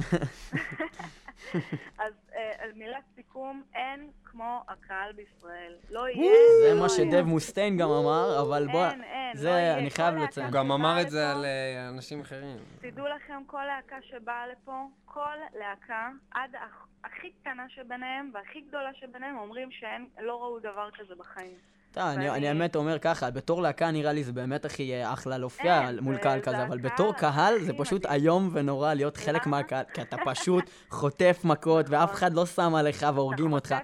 [1.99, 5.75] אז אה, על מילת סיכום, אין כמו הקהל בישראל.
[5.91, 6.33] לא יהיה.
[6.63, 6.89] זה מה.
[6.89, 8.85] שדב מוסטיין גם אמר, אבל בוא...
[8.87, 9.79] אין, אין, לא זה יהיה.
[9.79, 10.47] אני חייב לציין.
[10.47, 12.57] הוא גם אמר את זה על אה, אנשים אחרים.
[12.81, 14.73] תדעו לכם, כל להקה שבאה לפה,
[15.05, 20.89] כל להקה, עד הכ- הכי קטנה שביניהם והכי גדולה שביניהם, אומרים שהם לא ראו דבר
[20.99, 21.57] כזה בחיים.
[21.97, 25.99] אני, האמת אומר ככה, בתור להקה נראה לי זה באמת הכי אה, אחלה להופיע אין,
[26.01, 28.07] מול קהל זה כזה, אבל בתור קהל זה פשוט.
[28.07, 29.57] איום ונורא להיות חלק למה?
[29.57, 33.75] מהקהל, כי אתה פשוט חוטף מכות ואף אחד לא שם עליך והורגים אותך.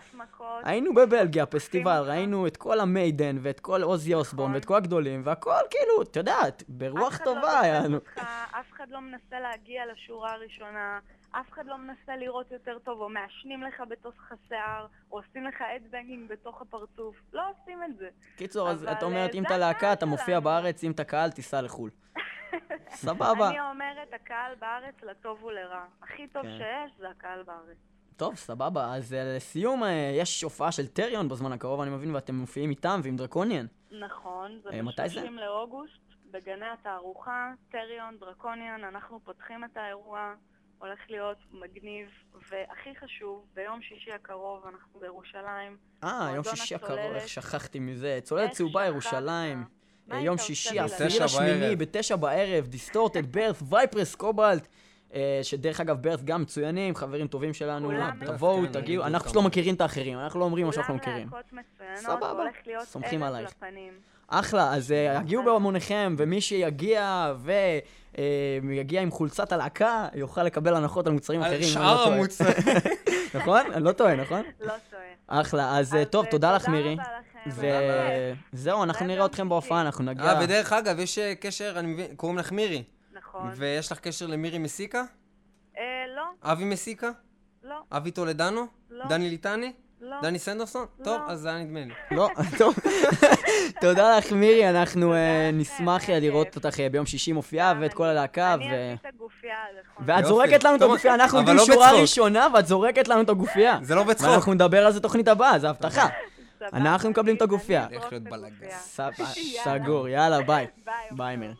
[0.65, 2.03] היינו בבלגיה, פסטיבל.
[2.07, 4.55] ראינו את כל המיידן ואת כל עוזי אוסבורן נכון.
[4.55, 7.99] ואת כל הגדולים, והכל כאילו, את יודעת, ברוח לא טובה היה לנו.
[8.51, 10.99] אף אחד לא מנסה להגיע לשורה הראשונה,
[11.41, 15.63] אף אחד לא מנסה לראות יותר טוב, או מעשנים לך בתוך השיער, או עושים לך
[15.77, 17.17] אדבנגינג בתוך הפרצוף.
[17.33, 18.09] לא עושים את זה.
[18.37, 20.41] קיצור, אז את אומרת, אה, אם אתה להקה, אתה מופיע.
[20.41, 21.91] בארץ, אם אתה קהל, תיסע לחו"ל.
[23.07, 23.49] סבבה.
[23.49, 25.85] אני אומרת, הקהל בארץ לטוב ולרע.
[26.03, 26.59] הכי טוב כן.
[26.59, 27.77] שיש זה הקהל בארץ.
[28.17, 28.95] טוב, סבבה.
[28.95, 33.01] אז אה, לסיום, אה, יש הופעה של Therion בזמן הקרוב, אני מבין, ואתם מופיעים איתם
[33.03, 33.67] ועם Draconian.
[34.01, 34.71] נכון, זה?
[34.83, 40.35] ב-30 לאוגוסט, בגני התערוכה, Therion, Draconian, אנחנו פותחים את האירוע,
[40.79, 42.09] הולך להיות מגניב,
[42.51, 45.77] והכי חשוב, ביום שישי הקרוב אנחנו בירושלים.
[46.05, 46.99] אה, יום שישי הקרוב.
[46.99, 48.19] איך שכחתי מזה.
[48.23, 48.87] צוללת צהובה?
[48.87, 49.65] ירושלים.
[50.13, 50.79] אה, יום שישי?
[50.79, 51.79] עשירי בערב.
[51.79, 54.69] בתשע בערב, Distorted, ברת', וייפרס, קובלט.
[55.15, 57.89] אה, שדרך אגב, ברת' גם מצוינים, חברים טובים שלנו.
[57.89, 59.05] כולם תבואו, מצוינים, תגיעו.
[59.05, 59.43] אנחנו כמוהו.
[59.43, 61.29] לא מכירים את האחרים, אנחנו לא אומרים מה שאנחנו כולם מכירים.
[61.33, 63.55] להקות מצוינות, סבבה, הולך להיות סומכים ערב עלייך.
[64.29, 67.33] אחלה, אז אה, הגיעו בהמוניכם, ומי שיגיע
[68.63, 71.63] ויגיע עם חולצת הלהקה, יוכל לקבל הנחות על מוצרים על אחרים.
[71.63, 72.15] אני שאר לא.
[72.15, 72.55] המוצרים.
[73.35, 73.61] נכון?
[73.73, 74.43] אני לא טועה, נכון?
[74.61, 75.03] לא טועה.
[75.27, 76.93] אחלה, אז אה, טוב, אה, תודה לך מירי.
[76.93, 77.35] רבה לכם.
[78.53, 80.25] וזהו, אנחנו נראה אתכם בהופעה, אנחנו נגיע...
[80.25, 82.83] אה, ודרך אגב, יש אה, קשר, אני מבין, קוראים לך מירי.
[83.13, 83.51] נכון.
[83.57, 85.05] ויש לך קשר למירי מסיקה?
[85.79, 85.83] אה,
[86.17, 87.11] לא, אבי מסיקה?
[87.63, 88.67] לא, אבי טולדנו?
[88.91, 89.05] לא.
[89.09, 89.73] דני ליטני?
[90.11, 90.17] לא.
[90.23, 90.87] דני סנדרסון?
[90.99, 91.05] לא.
[91.05, 92.17] טוב, אז זה היה נדמה לי.
[92.17, 92.29] לא,
[92.59, 92.75] טוב.
[93.81, 96.57] תודה לך מירי, אנחנו אה, נשמח אה, לראות.
[96.57, 98.55] אותך אה, ביום שישי מופיעה ואת כל אני- הלהקה.
[98.55, 99.55] אני אביא את הגופייה
[99.93, 100.05] נכון.
[100.09, 100.25] ואת.
[100.25, 101.93] זורקת לנו את הגופייה, אנחנו אבל עומדים לא שורה.
[102.01, 103.79] ראשונה ואת זורקת לנו את הגופייה.
[103.83, 104.29] זה לא בצחוק.
[104.31, 106.09] ואנחנו נדבר על זה תוכנית הבאה, זו הבטחה.
[106.73, 107.87] אנחנו מקבלים את הגופייה.
[109.65, 110.67] סגור, יאללה, ביי.
[111.11, 111.53] ביי, מירי.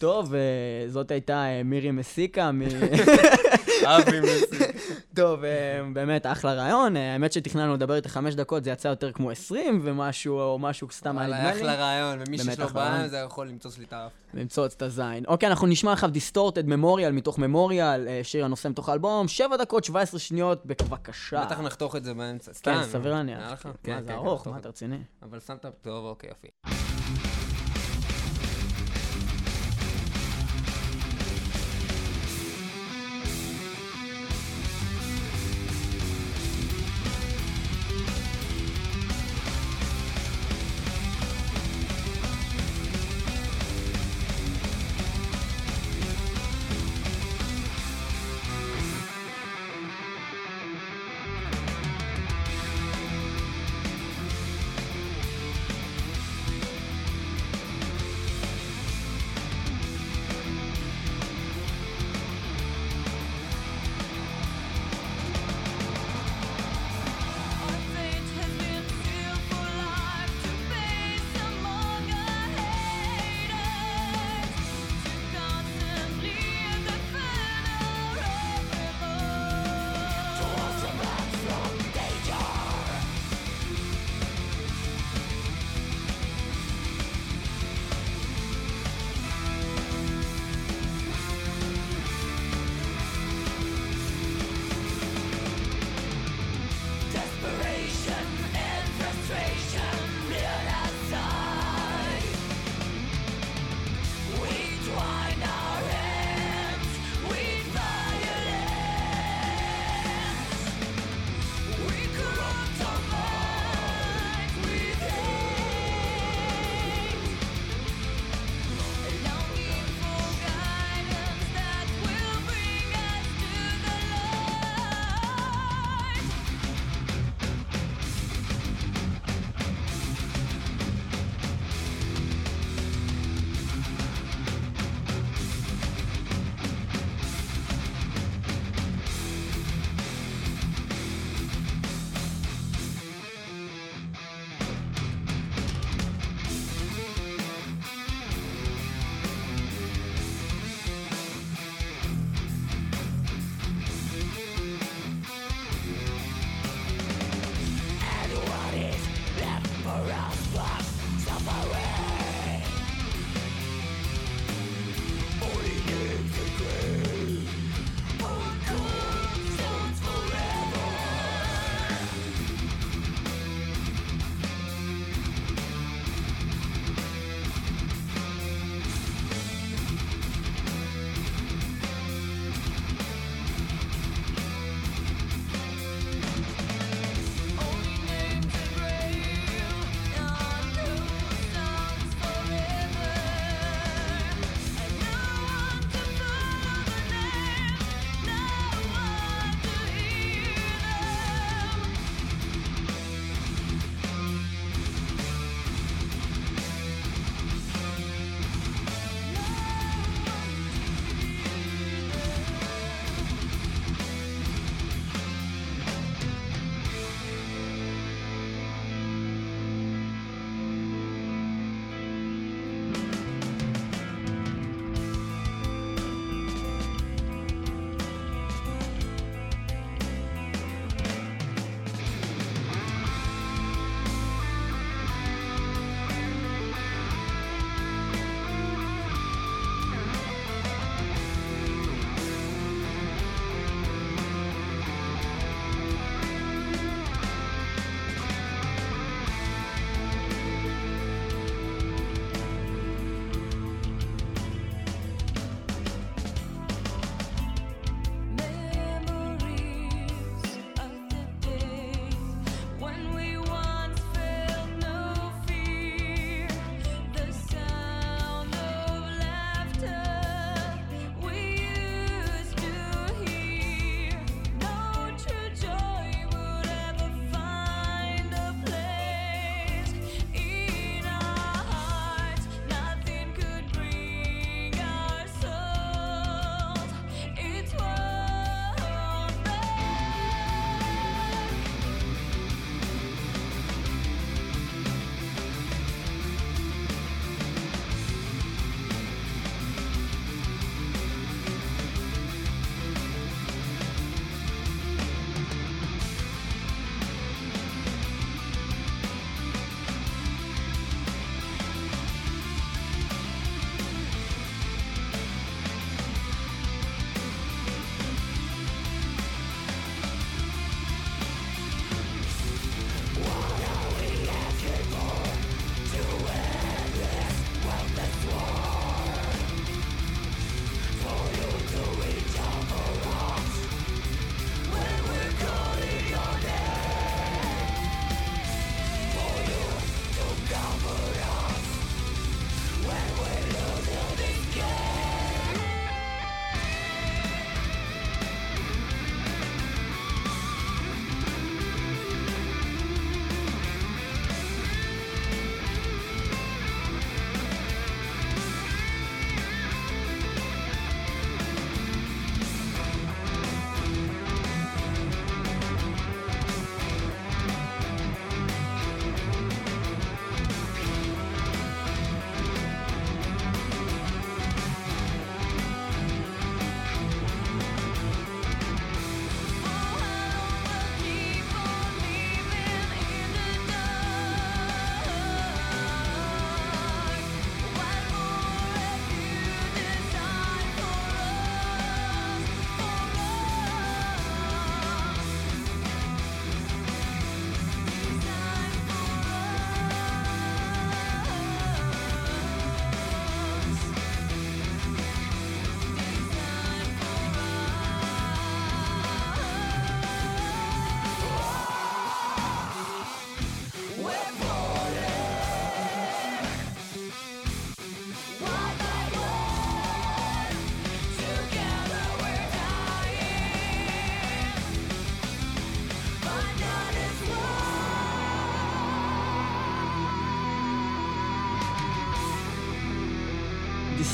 [0.00, 0.40] טוב, אה,
[0.88, 2.52] זאת הייתה אה, מירי מסיקה.
[2.52, 2.62] מ-
[3.86, 4.64] אבי מסיקה.
[5.16, 5.50] טוב, אה,
[5.92, 6.96] באמת אחלה ראיון.
[6.96, 11.18] האמת שתכננו לדבר איתה חמש דקות, זה יצא יותר כמו עשרים ומשהו, או משהו סתם
[11.18, 11.60] היה נדמה לי.
[11.60, 12.68] אחלה ראיון, ומי שיש לו.
[12.68, 14.08] בעיה, זה יכול למצוא שליטה.
[14.34, 15.24] למצוץ את הזין.
[15.26, 20.20] אוקיי, אנחנו נשמע עכשיו Distorted Memorial מתוך Memorial, שיר הנושא מתוך האלבום, 7 דקות 17
[20.20, 21.44] שניות, בבקשה.
[21.44, 22.52] בטח נחתוך את זה באמצע.
[22.62, 23.38] כן, סביר להניח.
[23.66, 24.98] מה, כן, זה כן, ארוך, נחתוך מה את אתה רציני?
[25.22, 25.66] אבל שמת...
[25.82, 26.48] טוב, אוקיי, יופי.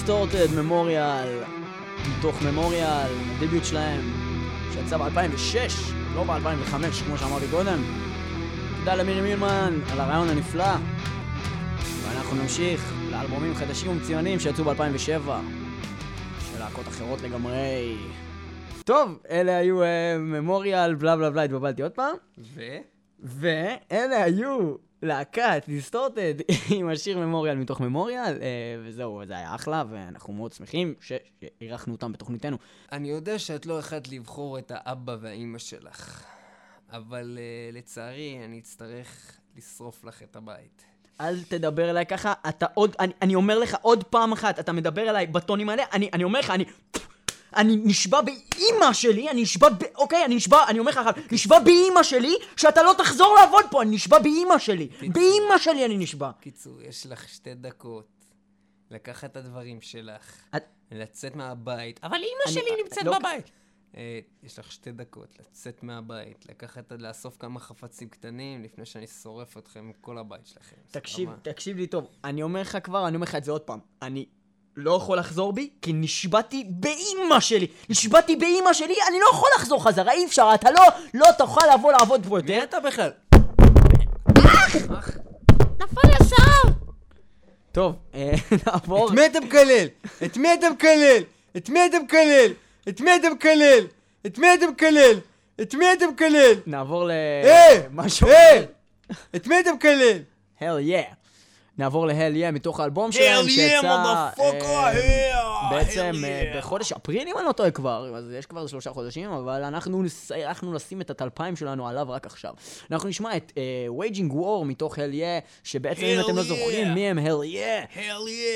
[0.07, 1.43] Distorted Memorial,
[2.19, 4.01] מתוך Memorial, ה debut שלהם,
[4.73, 5.57] שיצא ב-2006,
[6.15, 7.79] לא ב-2005, כמו שאמרתי קודם.
[8.79, 10.75] תודה למירי מילמן על הרעיון הנפלא,
[12.03, 15.31] ואנחנו נמשיך לאלבומים חדשים ומצוינים שיצאו ב-2007,
[16.41, 17.97] של להקות אחרות לגמרי.
[18.85, 19.81] טוב, אלה היו
[20.19, 22.15] Memorial, בלה בלה בלה, התבלבלתי עוד פעם.
[22.39, 22.61] ו?
[23.21, 26.35] ואלה היו להקת Distorted
[26.77, 32.13] עם השיר Memorial מתוך Memorial, אה, וזהו, זה היה אחלה, ואנחנו מאוד שמחים שאירחנו אותם
[32.13, 32.57] בתוכניתנו.
[32.93, 36.25] אני יודע שאת לא יכולת לבחור את האבא והאימא שלך,
[36.91, 40.85] אבל uh, לצערי אני אצטרך לשרוף לך את הבית.
[41.21, 45.11] אל תדבר אליי ככה, אתה עוד, אני, אני אומר לך עוד פעם אחת, אתה מדבר
[45.11, 46.65] אליי בטונים האלה, אני, אני אומר לך, אני...
[47.57, 49.83] אני נשבע באימא שלי, אני נשבע ב...
[49.95, 53.83] אוקיי, אני נשבע, אני אומר לך עכשיו, נשבע באימא שלי שאתה לא תחזור לעבוד פה,
[53.83, 54.89] אני נשבע באימא שלי.
[55.13, 56.31] באימא שלי אני נשבע.
[56.41, 58.07] קיצור, יש לך שתי דקות
[58.91, 63.51] לקחת את הדברים שלך, את- לצאת מהבית, אבל אימא שלי נמצאת לא- בבית.
[63.97, 69.57] אה, יש לך שתי דקות לצאת מהבית, לקחת, לאסוף כמה חפצים קטנים לפני שאני שורף
[69.59, 70.77] אתכם עם כל הבית שלכם.
[70.91, 71.53] תקשיב, סבבה?
[71.53, 73.79] תקשיב לי טוב, אני אומר לך כבר, אני אומר לך את זה עוד פעם.
[74.03, 74.27] אני
[74.77, 77.67] לא יכול לחזור בי, כי נשבעתי באימא שלי.
[77.89, 80.83] נשבעתי באימא שלי, אני לא יכול לחזור חזרה, אי אפשר, אתה לא,
[81.15, 82.63] לא תוכל לבוא לעבוד פה מי יותר.
[82.65, 83.11] אתה בכלל?
[87.73, 88.33] טוב, אה,
[88.67, 89.09] נעבור.
[89.09, 89.87] את מי אתה מקלל?
[90.25, 91.23] את מי אתה מקלל?
[91.57, 92.53] את מי אתה מקלל?
[92.89, 93.87] את מי אתה מקלל?
[94.27, 95.19] את מי אתה מקלל?
[95.63, 96.53] את מי אתה מקלל?
[96.67, 97.11] נעבור ל...
[97.45, 97.83] היי!
[97.93, 98.67] משהו היי!
[99.37, 100.19] את מי אתה מקלל?
[100.61, 101.03] הל יא.
[101.79, 103.87] נעבור להל יא מתוך האלבום שלהם שיצא
[104.41, 109.31] אה, בעצם אה, בחודש אפריל אם אני לא טועה כבר, אז יש כבר שלושה חודשים,
[109.31, 110.03] אבל אנחנו
[110.35, 112.55] הלכנו לשים את הטלפיים שלנו עליו רק עכשיו.
[112.91, 113.53] אנחנו נשמע את
[113.99, 116.45] Waging War מתוך Hellyeah, שבעצם אם אתם לא yeah.
[116.45, 117.81] זוכרים מי הם Hellyeah.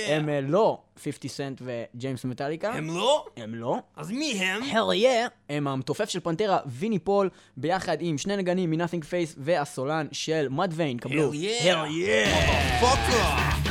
[0.08, 2.72] הם אה, לא 50 סנט וג'יימס מטאליקה.
[2.72, 3.24] הם לא?
[3.36, 3.78] הם לא.
[3.96, 4.62] אז מי הם?
[4.62, 10.48] Hellyeah הם המתופף של פנטרה ויני פול ביחד עם שני נגנים מ- Nothingface והסולן של
[10.50, 11.28] Mudvayne, קבלו.
[11.28, 11.34] Hellyeah.
[11.34, 13.69] Hellyeah.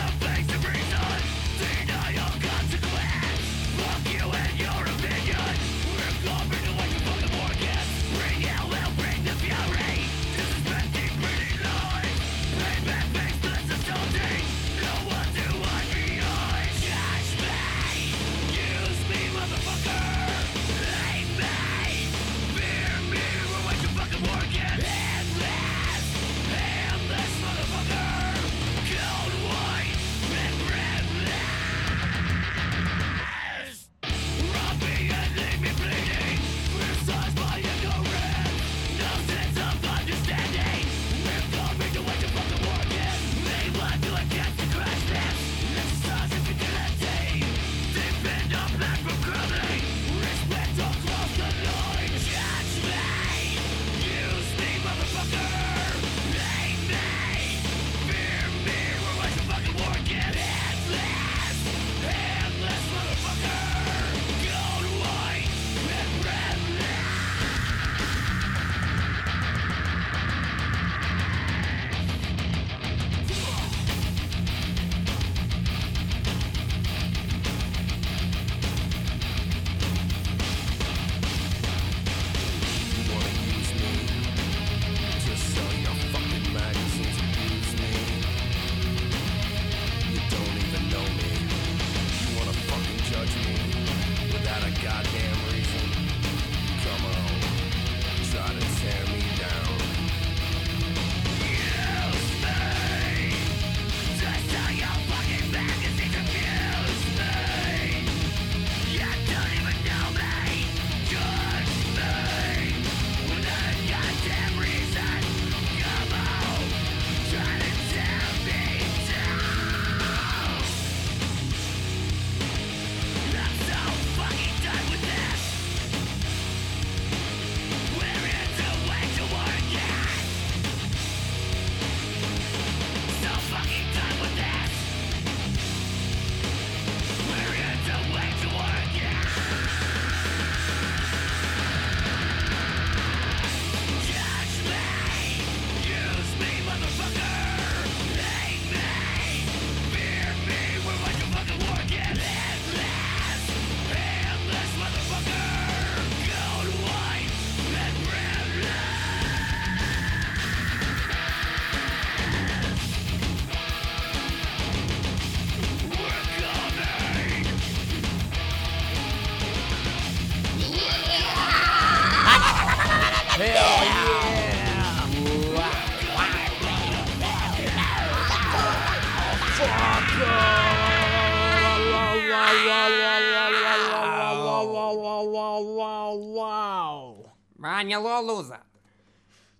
[187.59, 188.55] מה, אני לא לוזה.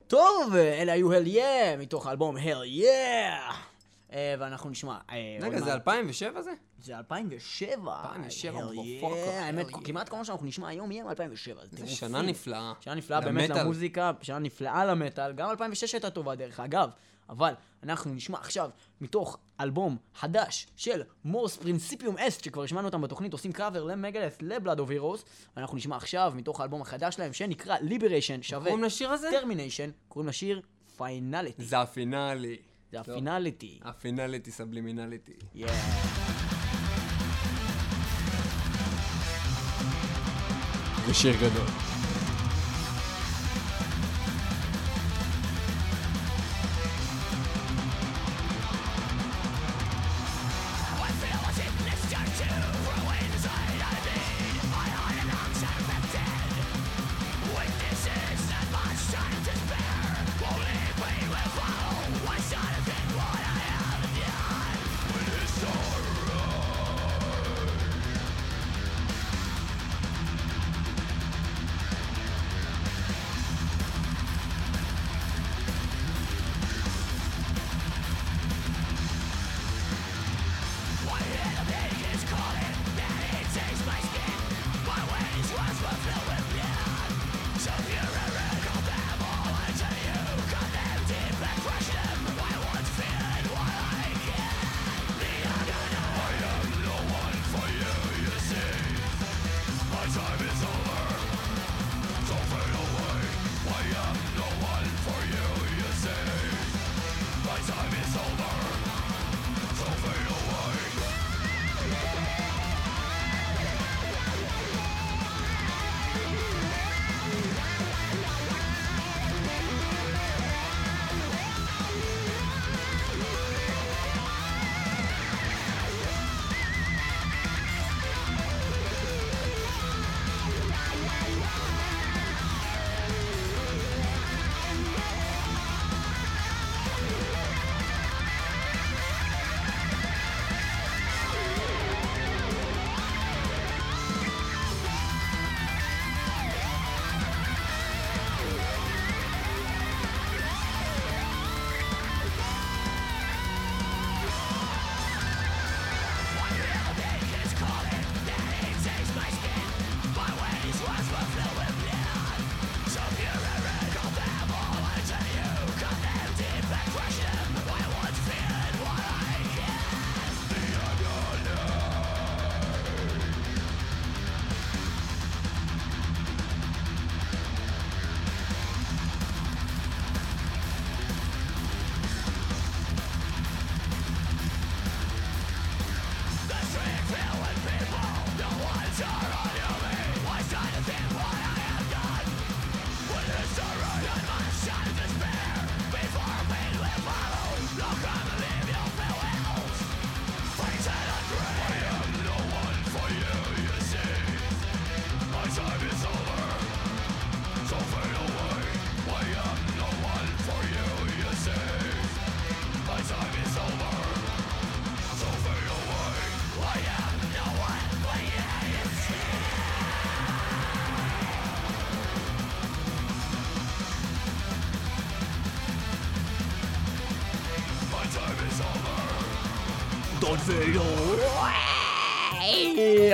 [0.08, 1.44] טוב, אלה היו הל יא,
[1.78, 2.90] מתוך האלבום הל יא.
[4.14, 4.98] ואנחנו נשמע...
[5.10, 5.60] אה, רגע.
[5.60, 6.52] זה 2007 זה?
[6.82, 8.02] זה 2007.
[8.02, 9.30] 2007, Hell מפוקר, yeah.
[9.30, 9.68] האמת.
[9.84, 11.58] כמעט כל מה שאנחנו נשמע היום יהיה מ-2007.
[11.72, 12.74] זה שנה נפלאה.
[12.80, 13.50] שנה נפלאה באמת.
[13.50, 16.90] למוזיקה, שנה נפלאה למטאל, גם 2006 הייתה טובה דרך אגב,
[17.30, 17.54] אבל
[17.84, 18.70] אנחנו נשמע עכשיו
[19.02, 24.80] מתוך אלבום חדש של מורס פרינסיפיום אסט, שכבר השמענו אותם בתוכנית, עושים קאבר למגלס לבלאד
[24.80, 25.26] אוף הירוס,
[25.56, 29.30] ואנחנו נשמע עכשיו מתוך האלבום החדש שלהם, שנקרא Liberation, שווה קוראים לשיר הזה?
[29.32, 30.62] Termination, קוראים לשיר
[30.98, 31.64] Finality.
[31.64, 32.58] זה הפינאלי.
[32.92, 33.16] זה טוב.
[33.16, 33.80] ה finality.
[33.84, 35.34] ה finality subliminality.
[41.06, 41.99] זה שיר גדול.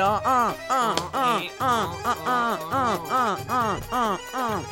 [0.05, 4.63] Uh, uh, uh, uh, uh, uh, uh, uh, uh, uh.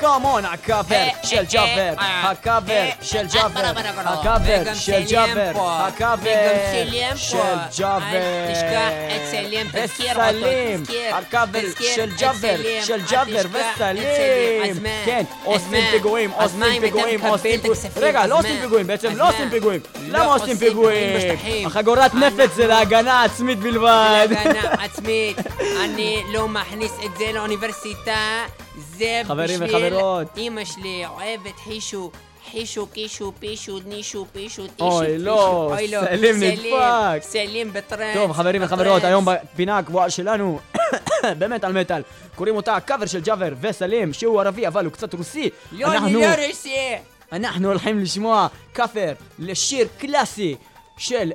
[0.00, 1.17] Come on, I got that.
[1.28, 3.60] של ג'אבר, הקאבר של ג'אבר,
[3.96, 6.52] הקאבר של ג'אבר, הקאבר
[7.16, 8.20] של ג'אבר,
[9.72, 18.26] וסלים, הקאבר של ג'אבר, של ג'אבר וסלים, כן, עושים פיגועים, עושים פיגועים, עושים פיגועים, רגע,
[18.26, 21.36] לא עושים פיגועים, בעצם לא עושים פיגועים, למה עושים פיגועים?
[21.66, 24.28] החגורת נפץ זה להגנה עצמית בלבד.
[24.30, 25.38] להגנה עצמית.
[25.84, 28.44] אני לא מכניס את זה לאוניברסיטה.
[28.78, 29.86] זה חברים בשביל...
[29.86, 30.26] וחברות.
[30.36, 32.10] אמא שלי אוהבת חישו.
[32.50, 35.18] חישו, קישו, פישו, נישו, פישו, טישו, אוי.
[35.18, 36.06] לא, לא.
[36.06, 37.22] סלים נדפק.
[37.22, 38.14] סלים בטרנס.
[38.16, 39.04] טוב, חברים וחברות.
[39.04, 40.58] היום בפינה הקבועה שלנו
[41.38, 42.02] במטאל מטאל.
[42.34, 45.50] קוראים אותה קאבר של ג'אבר וסלים, שהוא ערבי אבל הוא קצת רוסי.
[45.72, 46.74] לא, אני לא רוסי.
[47.32, 50.56] אנחנו הולכים לשמוע כאפר לשיר קלאסי
[50.96, 51.32] של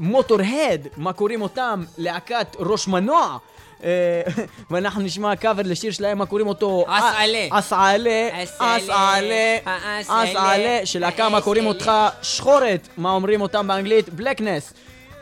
[0.00, 1.84] מוטור-הד, מה קוראים אותם?
[1.98, 3.38] להקת ראש מנוע.
[3.84, 4.22] אה,
[4.70, 6.84] ואנחנו נשמע קאבר לשיר שלהם, מה קוראים אותו?
[6.88, 7.46] אסעלה.
[7.50, 8.28] אסעלה.
[8.42, 8.76] אסעלה.
[8.76, 9.56] אסעלה.
[9.64, 10.30] האסעלה.
[10.30, 10.86] אסעלה.
[10.86, 11.90] של להקה, מה קוראים אותך?
[12.22, 12.88] שחורת.
[12.96, 14.08] מה אומרים אותם באנגלית?
[14.08, 14.74] בלקנס.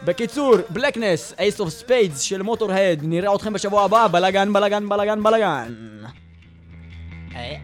[0.05, 2.99] בקיצור, בלקנס, אייס אוף ספיידס של מוטור-הד.
[3.03, 5.75] נראה אתכם בשבוע הבא, בלאגן, בלאגן, בלאגן, בלאגן.
[7.35, 7.61] איי,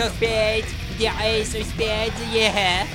[0.00, 2.89] Acer 5, the Acer 5, yeah.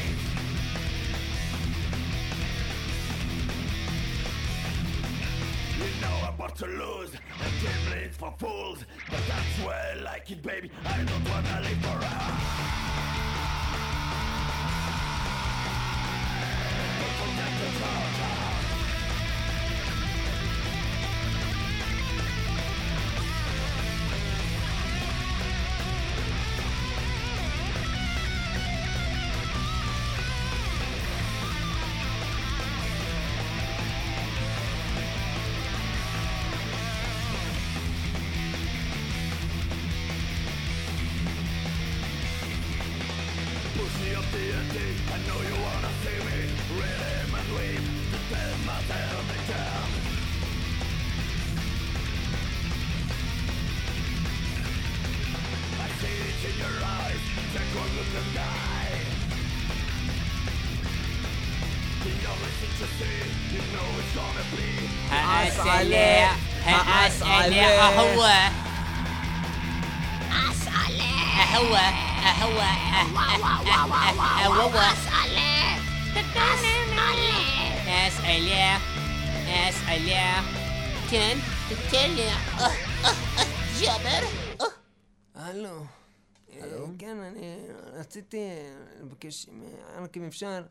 [89.26, 90.64] לבקש, אם, אה, רק אם אפשר,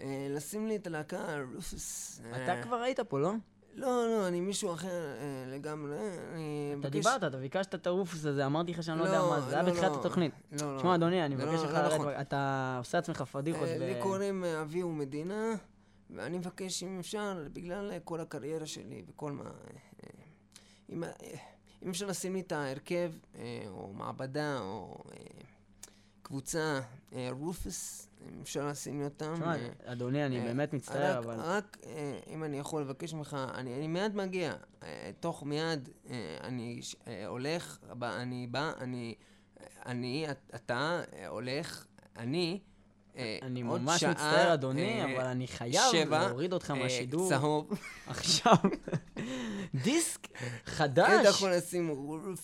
[0.00, 2.20] אה, לשים לי את הלהקה רופוס.
[2.30, 3.32] אתה אה, כבר היית פה, לא?
[3.74, 5.02] לא, לא, אני מישהו אחר
[5.46, 5.96] לגמרי.
[5.96, 6.92] אתה מבקש...
[6.92, 9.54] דיברת, אתה ביקשת את הרופוס הזה, אמרתי לך שאני לא יודע לא, מה זה, זה
[9.54, 10.00] היה לא, בתחילת לא.
[10.00, 10.32] התוכנית.
[10.54, 12.12] תשמע, אדוני, אני מבקש לא לרדת, נכון.
[12.20, 13.68] אתה עושה עצמך פדיחות.
[13.78, 15.54] לי קוראים אבי ומדינה,
[16.10, 19.50] ואני מבקש אם אפשר, בגלל כל הקריירה שלי וכל מה...
[20.90, 21.04] אם
[21.82, 23.12] אם אפשר לשים לי את ההרכב,
[23.66, 25.04] או מעבדה, או
[26.28, 26.80] קבוצה,
[27.12, 29.32] אה, רופוס, אם אפשר לשים לי אותם.
[29.34, 31.34] תשמע, אה, אדוני, אני אה, באמת מצטער, אבל...
[31.38, 34.52] רק אה, אם אני יכול לבקש ממך, אני, אני מיד מגיע.
[34.82, 39.14] אה, תוך מיד אה, אני אה, הולך, אני בא, אני...
[39.86, 42.60] אני, את- אתה אה, הולך, אני...
[43.16, 47.28] אה, אני ממש מצטער, אדוני, אה, אבל אני חייב להוריד אותך אה, מהשידור.
[47.28, 47.70] צהוב.
[48.06, 48.54] עכשיו,
[49.74, 52.40] דיסק כן, חדש יכול לשים רופוס.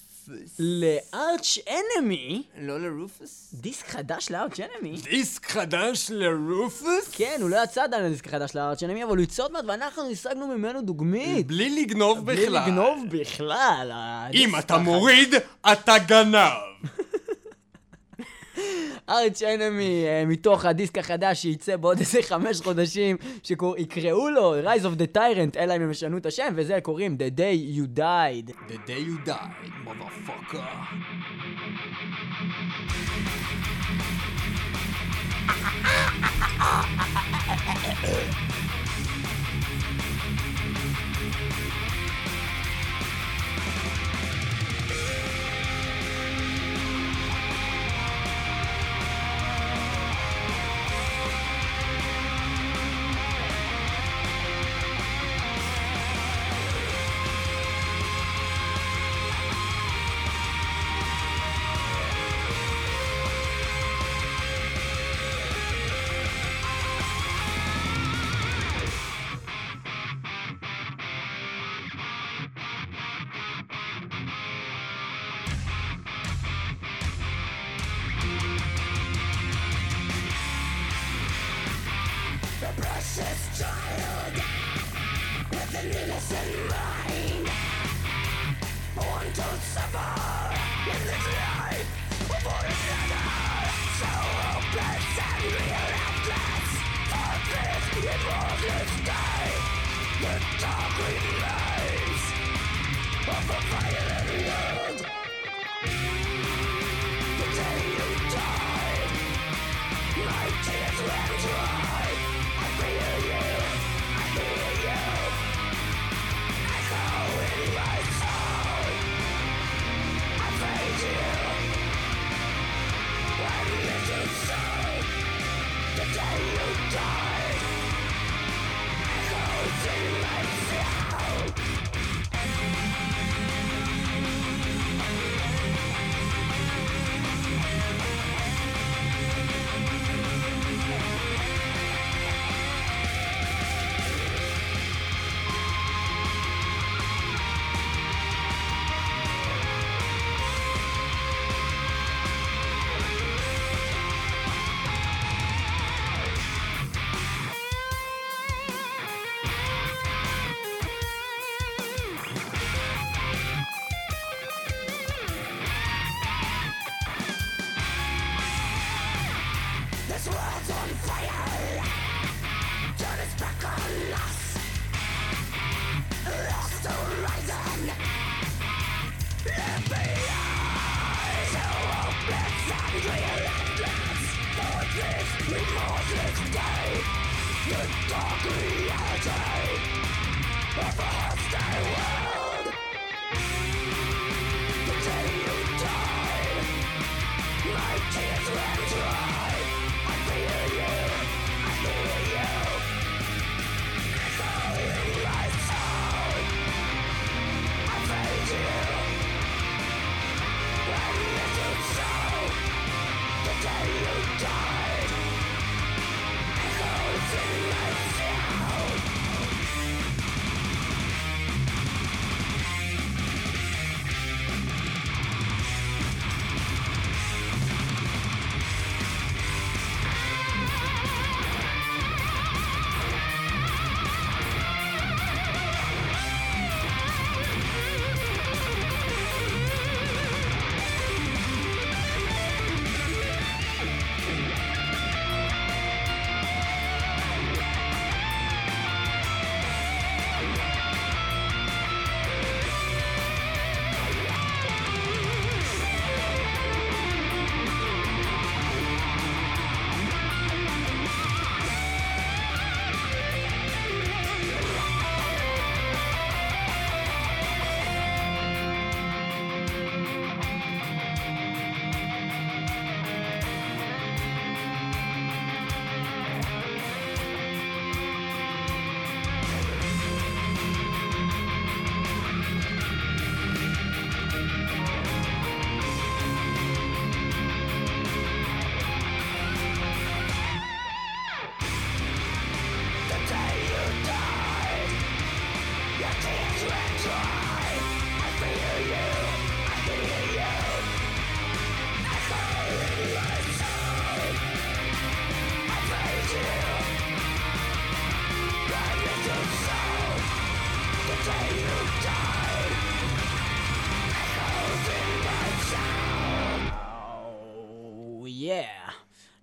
[0.59, 3.55] לארץ' אנמי, לא לרופוס?
[3.55, 4.97] דיסק חדש לארץ' אנמי.
[5.11, 7.09] דיסק חדש לרופוס?
[7.12, 10.11] כן, הוא לא יצא עדיין הדיסק החדש לארץ' אנמי, אבל הוא יצא עוד מעט ואנחנו
[10.11, 11.47] השגנו ממנו דוגמית.
[11.47, 12.62] בלי לגנוב בלי בכלל.
[12.62, 13.93] לגנוב בכלל.
[14.35, 14.78] אם אתה.
[14.78, 15.35] מוריד,
[15.72, 16.53] אתה גנב.
[19.09, 24.98] ארץ' אנמי אה, מתוך הדיסק החדש שייצא בעוד איזה חמש חודשים, שיקראו לו Rise of
[24.98, 28.50] the Tyrant, אלא אם הם ישנו את השם, וזה קוראים The Day You Died.
[28.68, 30.64] The Day You Died, motherfucker.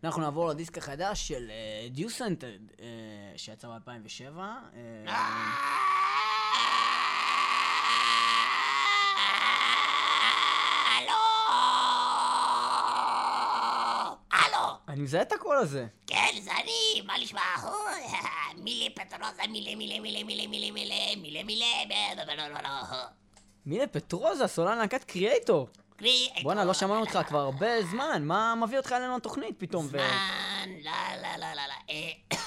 [0.03, 1.51] אנחנו נעבור לדיסק החדש של
[1.89, 2.57] דיוסנטד,
[3.35, 4.39] שיצא ב-2007.
[14.31, 14.77] הלו!
[14.87, 15.87] אני מזהה את הקול הזה.
[16.07, 17.41] כן, זה אני, מה נשמע?
[18.57, 21.65] מילי פטרוזה, מילי מילי מילי מילי מילי מילי מילי מילי
[22.27, 22.69] לא לא לא
[23.65, 25.67] מילה פטרוזה, סולן להקת קריאייטור.
[26.43, 29.87] בואנה, לא שמענו אותך כבר הרבה זמן, מה מביא אותך אלינו לתוכנית פתאום?
[29.87, 29.99] זמן,
[30.83, 32.37] לא לא לא לא לא אה,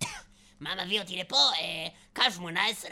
[0.60, 1.36] מה מביא אותי לפה?
[1.36, 2.90] אה, קו 18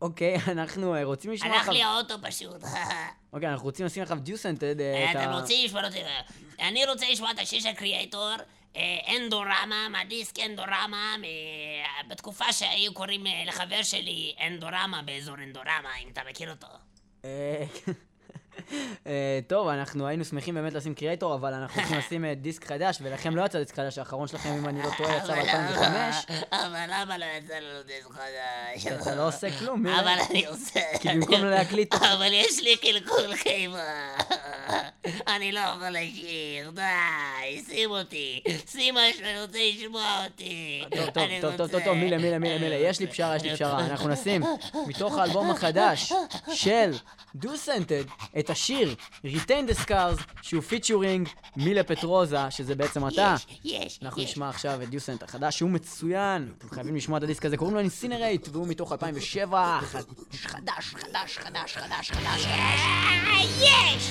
[0.00, 1.68] אוקיי, אנחנו אה, רוצים לשמוע הלך לך...
[1.68, 2.62] לי האוטו פשוט
[3.32, 5.40] אוקיי, אנחנו רוצים לשים לך דיוסנטד את אתם ה...
[5.40, 6.00] רוצים לשמוע אותי?
[6.60, 8.32] אני רוצה לשמוע את השיר של קריאייטור,
[8.76, 11.14] אה, אנדורמה, מהדיסק אנדורמה,
[12.08, 16.68] בתקופה שהיו קוראים לחבר שלי אנדורמה באזור אנדורמה, אם אתה מכיר אותו.
[17.24, 17.68] 에이
[19.46, 23.36] טוב, אנחנו היינו שמחים באמת לשים קריאטור, אבל אנחנו הולכים לשים אה, דיסק חדש, ולכם
[23.36, 26.32] לא יצא דיסק חדש, האחרון שלכם, אם אני לא טועה, יצא ב-2005.
[26.52, 28.86] אבל למה לא יצא לנו דיסק חדש?
[29.02, 30.00] אתה לא עושה כלום, מי...
[30.00, 30.80] אבל אני עושה...
[31.00, 31.94] כי במקום להקליט...
[31.94, 34.08] אבל יש לי קלקול קיבה.
[35.26, 38.42] אני לא יכול לשיר, די, שים אותי.
[38.70, 40.84] שים משהו, אני רוצה לשמוע אותי.
[40.96, 43.86] טוב, טוב, טוב, טוב, טוב, מילה, מילה, מילה, מילה, יש לי פשרה, יש לי פשרה.
[43.86, 44.42] אנחנו נשים
[44.86, 46.12] מתוך האלבום החדש
[46.52, 46.90] של
[47.34, 48.04] Dew-Scented
[48.38, 48.94] את השיר
[49.24, 53.34] Retain the Scars, שהוא featuring Mille Petrozza, שזה בעצם אתה.
[53.36, 54.30] יש, יש, אנחנו יש.
[54.30, 56.52] נשמע עכשיו את Dew-Scented החדש, שהוא מצוין.
[56.58, 59.78] אתם חייבים לשמוע את הדיסק הזה, קוראים לו Incinerate, והוא מתוך 2007.
[59.80, 62.46] חדש, חדש, חדש, חדש, חדש, חדש.
[62.46, 64.10] אה, יש!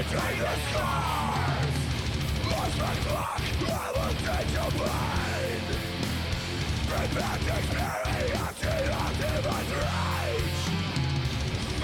[0.00, 1.76] between the stars
[2.50, 2.94] Lost my
[3.68, 5.70] I will take your rage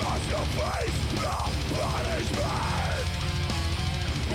[0.01, 1.35] Must you face the
[1.77, 3.07] punishment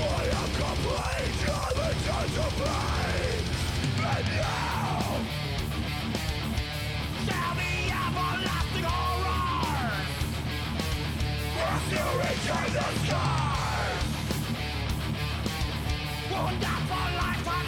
[0.02, 2.50] I am complete, to
[4.10, 5.10] And now
[7.26, 7.72] Shall be
[8.06, 8.88] everlasting
[11.58, 13.41] Must you return the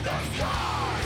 [0.00, 0.97] the sky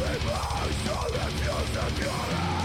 [0.00, 2.57] Every motion refuses purity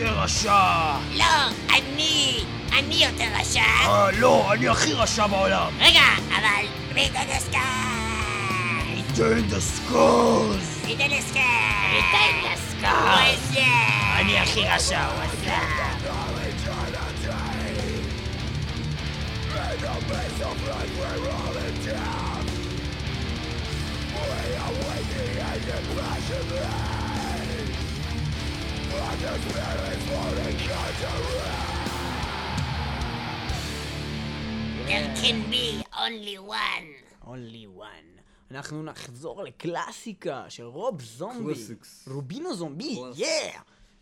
[0.00, 0.94] יותר רשע!
[1.16, 1.24] לא,
[1.70, 2.44] אני,
[2.78, 3.60] אני יותר רשע.
[3.60, 5.72] אה, לא, אני הכי רשע בעולם!
[5.78, 6.66] רגע, אבל...
[6.94, 9.02] ריטה דסקאי!
[9.14, 10.82] תן דסקוז!
[10.86, 11.42] ריטה דסקאי!
[11.92, 12.90] ריטה דסקאי!
[12.90, 13.60] וואזה!
[14.16, 15.58] אני הכי רשע, וואסה!
[34.88, 35.66] There can be
[36.06, 36.86] only one.
[37.26, 38.20] only one.
[38.50, 41.52] אנחנו נחזור לקלאסיקה של רוב זומבי.
[41.52, 42.10] Classics.
[42.12, 43.18] רובינו זומבי, Classics.
[43.20, 43.58] יא!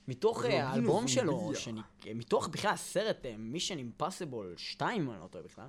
[0.08, 1.60] מתוך אה, רובינו האלבום שלו, זומביה.
[1.60, 1.80] שאני-
[2.14, 5.68] מתוך בכלל הסרט מישן אימפסיבול 2, אם אני לא טועה בכלל.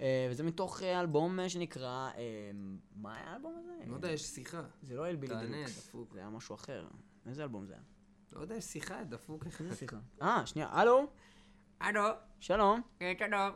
[0.00, 2.50] אה, וזה מתוך אה, אלבום אה, שנקרא, אה,
[2.96, 3.90] מה היה האלבום הזה?
[3.90, 4.62] לא יודע, יש שיחה.
[4.82, 5.90] זה לא אלבילי דלוקס.
[6.12, 6.86] זה היה משהו אחר.
[7.26, 7.82] איזה אלבום זה היה?
[8.33, 9.43] לא יודע, יש שיחה, דפוק.
[9.71, 9.97] סליחה.
[10.21, 11.07] אה, שנייה, הלו?
[11.79, 12.01] הלו,
[12.39, 12.81] שלום.
[13.01, 13.51] אה, שלום.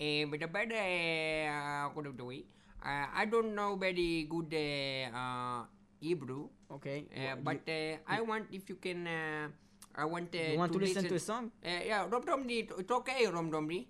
[0.00, 2.42] אה, מדבר אה, קודם דורי.
[2.84, 7.06] אה, I don't know very good uh, uh, Hebrew, אוקיי.
[7.10, 9.06] uh, but uh, I want if you can.
[9.06, 10.30] Uh, I want.
[10.34, 11.50] Uh, You want to listen to a song?
[11.64, 13.80] Uh, yeah, Rom Domri, it's okay, Rom Domri.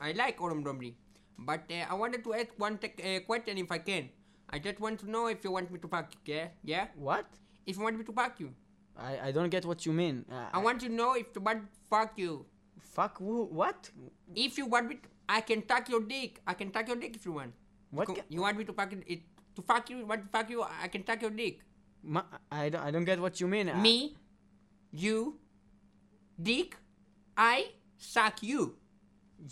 [0.00, 0.94] I like Rom Domri.
[1.38, 4.04] But uh, I wanted to ask one tech, uh, question if I can.
[4.48, 6.46] I just want to know if you want me to fuck you, yeah?
[6.72, 6.86] Yeah?
[6.96, 7.26] What?
[7.66, 8.50] If you want me to fuck you.
[8.97, 10.25] I, I don't get what you mean.
[10.31, 12.45] Uh, I want to know if you want fuck you.
[12.79, 13.45] Fuck who?
[13.45, 13.89] What?
[14.35, 16.41] If you want me to, I can tuck your dick.
[16.47, 17.53] I can tuck your dick if you want.
[17.91, 18.07] What?
[18.07, 19.21] Ca- You want me to fuck it,
[19.55, 20.05] to fuck you?
[20.05, 20.63] Want to fuck you?
[20.63, 21.59] I can tuck your dick.
[22.03, 23.71] Ma- I don't, I don't get what you mean.
[23.81, 24.15] Me,
[24.91, 25.39] you,
[26.41, 26.77] dick,
[27.35, 27.67] I
[27.97, 28.75] suck you.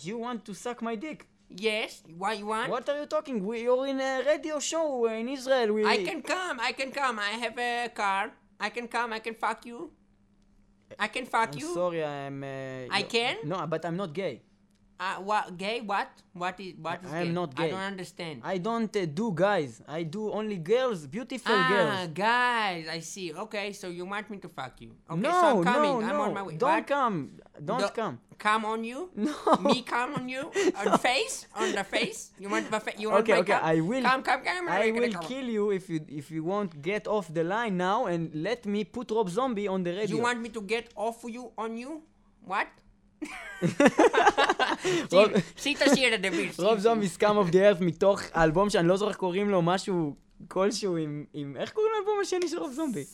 [0.00, 1.26] You want to suck my dick?
[1.50, 2.02] Yes.
[2.16, 2.70] what you want?
[2.70, 3.44] What are you talking?
[3.44, 5.72] We, you're in a radio show in Israel.
[5.74, 6.58] We, I can come.
[6.60, 7.18] I can come.
[7.18, 8.32] I have a car.
[8.60, 9.12] I can come.
[9.12, 9.90] I can fuck you.
[10.98, 11.74] I can fuck I'm you.
[11.74, 12.42] sorry, I'm.
[12.42, 13.36] Uh, I can?
[13.44, 14.42] No, but I'm not gay.
[14.98, 15.56] Uh, what?
[15.58, 15.80] Gay?
[15.80, 16.08] What?
[16.32, 16.74] What is?
[16.80, 17.32] What is I am gay?
[17.32, 17.64] not gay.
[17.64, 18.42] I don't understand.
[18.44, 19.82] I don't uh, do guys.
[19.88, 22.08] I do only girls, beautiful ah, girls.
[22.14, 23.34] guys, I see.
[23.34, 24.94] Okay, so you want me to fuck you?
[25.10, 26.00] Okay, no, so I'm coming.
[26.00, 26.22] no, I'm no.
[26.22, 26.56] on my way.
[26.56, 26.86] Don't What?
[26.86, 27.30] come.
[27.60, 28.18] Don't Do- come.
[28.38, 29.10] Come on you?
[29.14, 29.32] No.
[29.62, 30.50] Me come on you?
[30.78, 31.46] On the face?
[31.54, 32.32] On the face?
[32.40, 33.52] You want the fa- you want Okay, okay.
[33.52, 33.60] cum?
[33.64, 34.02] I will.
[34.02, 34.68] Come, come, come.
[34.68, 35.22] I will come.
[35.30, 38.80] kill you if you if you won't get off the line now and let me
[38.96, 40.16] put Rob Zombie on the radio.
[40.16, 42.02] You want me to get off you on you?
[42.44, 42.66] What?
[45.56, 46.58] shit at the beach.
[46.58, 50.14] רוב זומבי סקאם אוף דה ארף מתוך האלבום שאני לא זוכר קוראים לו משהו
[50.48, 53.04] כלשהו עם, עם איך קוראים לאלבום השני של רוב זומבי?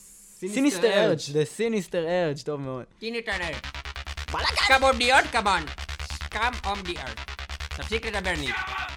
[0.47, 2.83] סיניסטר ארג', The סיניסטר ארג', טוב מאוד.
[3.01, 3.55] Tini Turner.
[4.31, 5.65] Come on the earth, come on.
[6.29, 7.19] Come on the earth.
[7.75, 8.90] Subsecret Aberni.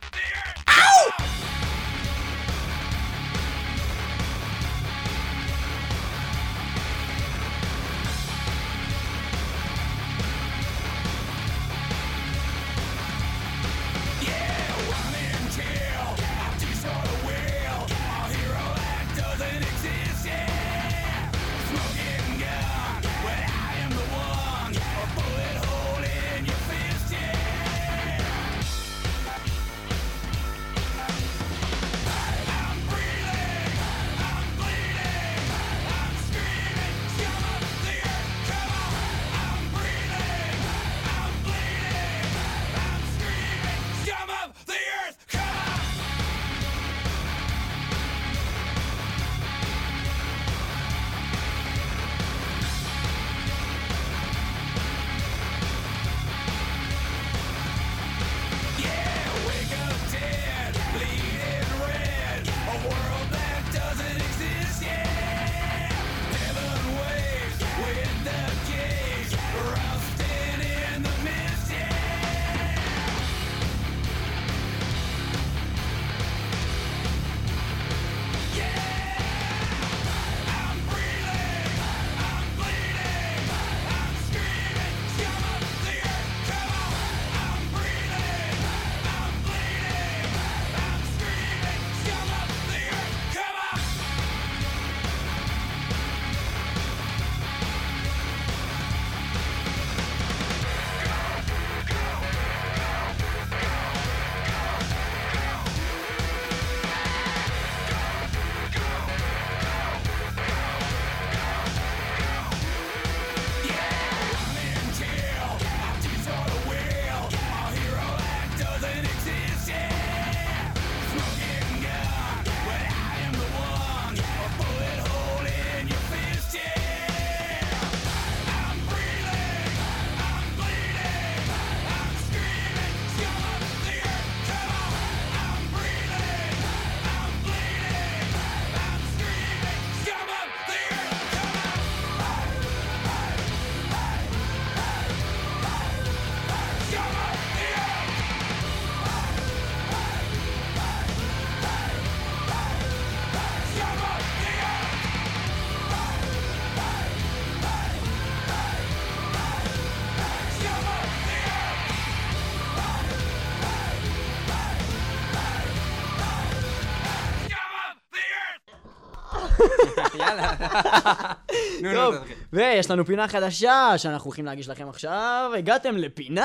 [171.94, 172.14] טוב.
[172.52, 175.50] ויש לנו פינה חדשה שאנחנו הולכים להגיש לכם עכשיו.
[175.58, 176.44] הגעתם לפינת...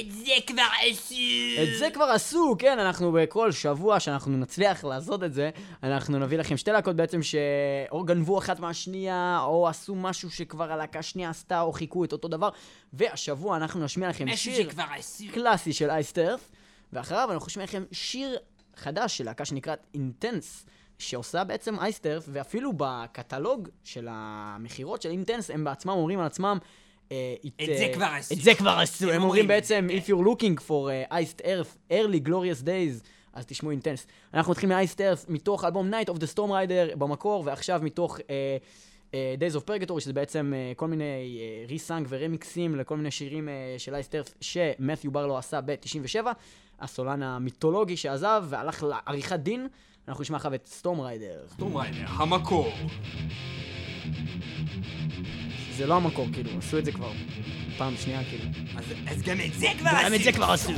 [0.00, 1.14] את זה כבר עשו!
[1.62, 5.50] את זה כבר עשו, כן, אנחנו בכל שבוע שאנחנו נצליח לעשות את זה,
[5.82, 10.98] אנחנו נביא לכם שתי להקות בעצם שאו גנבו אחת מהשנייה, או עשו משהו שכבר הלהקה
[10.98, 12.48] השנייה עשתה, או חיכו את אותו דבר,
[12.92, 14.70] והשבוע אנחנו נשמיע לכם שיר.
[15.32, 16.50] קלאסי של אייסטרף,
[16.92, 18.36] ואחריו אנחנו נשמיע לכם שיר
[18.76, 20.66] חדש של להקה שנקראת אינטנס.
[20.98, 26.58] שעושה בעצם אייסטרף, ואפילו בקטלוג של המכירות של אינטנס, הם בעצמם אומרים על עצמם,
[27.12, 28.34] אה, את זה אה, כבר עשו.
[28.34, 29.10] את זה כבר עשו.
[29.10, 29.98] הם אומרים בעצם, כן.
[29.98, 30.70] If you're looking for
[31.10, 34.06] uh, iced earth, early glorious days, אז תשמעו אינטנס.
[34.34, 38.18] אנחנו נתחיל מ-iced earth מתוך אלבום Night of the Storm Rider במקור, ועכשיו מתוך
[39.12, 43.48] Days of Purgatory, שזה בעצם כל מיני ריסאנג ורמיקסים לכל מיני שירים
[43.78, 46.26] של iced earth שמת'יו ברלו עשה ב-97,
[46.80, 49.68] הסולן המיתולוגי שעזב והלך לעריכת דין.
[50.08, 51.38] אנחנו נשמע עכשיו את Stormrider.
[51.52, 52.72] Stormrider, המקור.
[55.76, 57.12] זה לא המקור, כאילו, עשו את זה כבר
[57.78, 58.44] פעם שנייה, כאילו.
[58.76, 60.04] אז אז גם את זה כבר עשו.
[60.04, 60.72] גם את זה כבר עשו.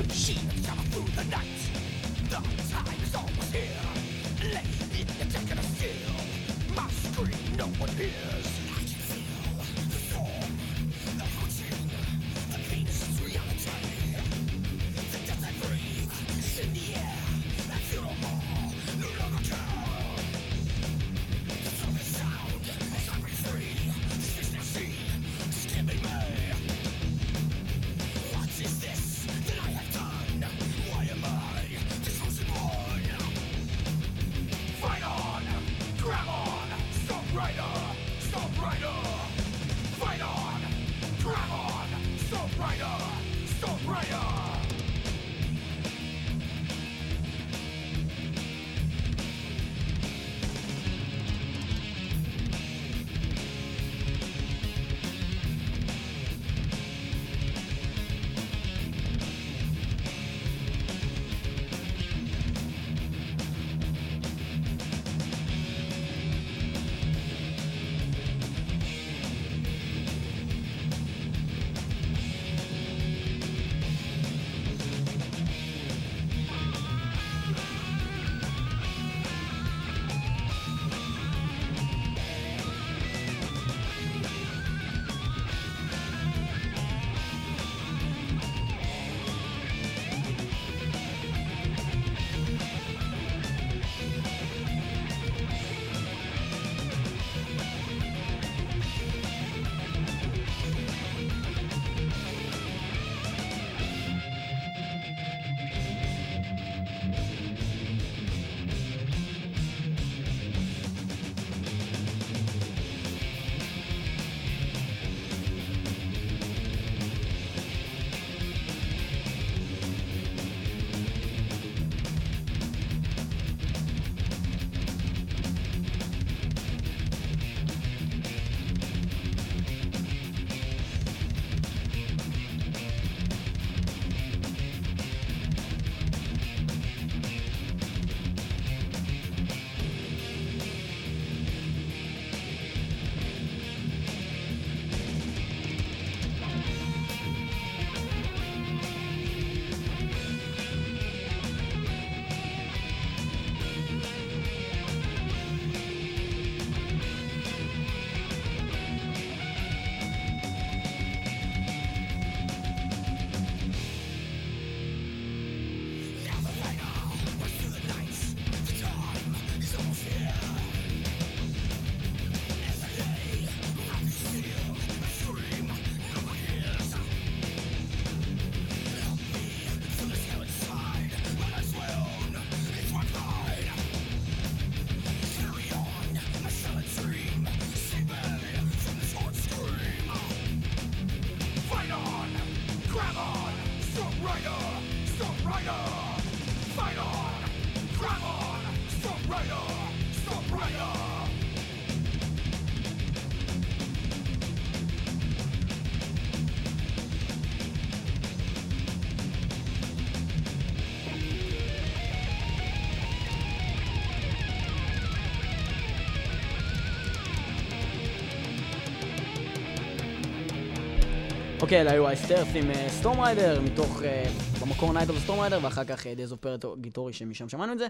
[221.63, 224.25] אוקיי, אלה היו Iced Earth עם אה, Stormrider, מתוך, אה,
[224.61, 227.87] במקור Night of Stormrider, ואחר כך אה, Days of Purgatory שמשם שמענו את זה.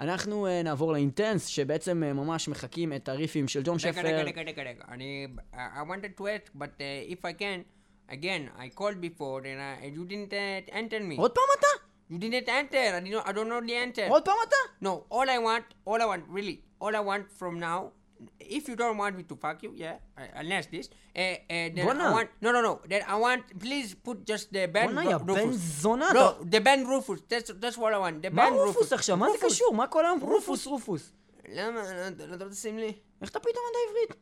[0.00, 4.00] אנחנו נעבור ל Intense, שבעצם ממש מחקים את הריפים של ג'ון שפר.
[4.00, 5.26] רגע, רגע, רגע, רגע, אני...
[5.54, 7.64] I wanted to ask, but uh, if I can,
[8.08, 11.18] again, I called before, and uh, you didn't uh, enter me.
[11.18, 11.66] עוד פעם אתה?
[12.10, 14.08] You didn't enter, I, don't know the enter.
[14.08, 14.86] עוד פעם אתה?
[14.86, 18.03] No, all I want, all I want, really, all I want from now
[18.40, 19.96] if you don't want me to fuck you, yeah,
[20.34, 22.10] unless this, uh, uh, then בואנה.
[22.10, 25.10] I want, no, no, no, then I want, please put just the band בואנה, Ru-
[25.10, 25.54] יא בן Rufus.
[25.56, 28.92] זונה, No, אתה- the band Rufus, that's, that's what I want, the מה band רופוס
[28.92, 28.94] Rufus.
[28.94, 29.16] עכשיו?
[29.16, 29.50] מה זה Rufus.
[29.50, 29.74] קשור?
[29.74, 31.12] מה כל היום רופוס רופוס?
[31.48, 31.80] למה?
[32.18, 32.92] לא- לא תשים לי?
[33.22, 34.20] איך אתה פתאום יודע עברית?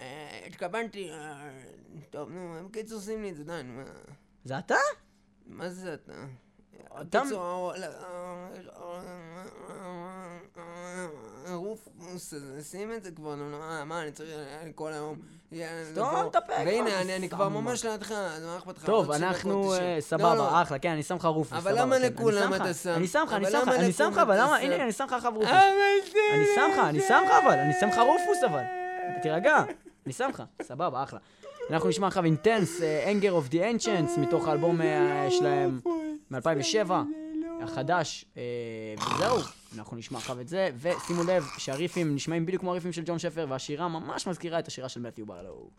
[0.00, 1.50] אה, התכוונתי, אה,
[2.10, 3.84] טוב, נו, בקיצור שים לי את זה, די, נו, מה-
[4.44, 4.76] זה אתה?
[5.46, 6.12] מה זה אתה?
[10.58, 11.06] אה,
[11.48, 12.34] אה, רופוס,
[12.70, 15.16] שים את זה כבר, נו, מה, מה, אני צריך אה, כל היום...
[15.92, 17.48] סתום את הפה כבר, והנה, אני- כבר.
[17.48, 18.86] ממש לידך, אז מה אכפת לך?
[18.86, 19.84] טוב, אנחנו, אה, תשב.
[19.96, 20.62] לא, סבבה, לא.
[20.62, 22.94] אחלה, כן, אני שם לך רופוס, אבל סבבה, למה כן, לכולם אתה שם?
[22.94, 24.56] אני שם לך, אני שם לך, אני שם לך, אבל למה?
[24.56, 25.50] הנה, אני שם לך עכשיו רופוס.
[26.34, 27.30] אני שם לך, אני לא שם לך.
[27.44, 28.62] אבל, אני שם לך רופוס אבל.
[29.22, 29.64] תירגע,
[30.06, 31.18] אני שם לך, סבבה, אחלה.
[31.70, 32.80] אנחנו נשמע עכשיו אינטנס,
[33.10, 35.80] אנגר אוף די אנצ'נס, מתוך האלבום אה, שלהם
[36.30, 36.90] מ-2007,
[37.62, 38.42] החדש, אה,
[39.14, 39.38] וזהו,
[39.78, 43.46] אנחנו נשמע עכשיו את זה, ושימו לב שהריפים נשמעים בדיוק כמו הריפים של ג'ון שפר,
[43.48, 45.70] והשירה ממש מזכירה את השירה של מתיו ברלו.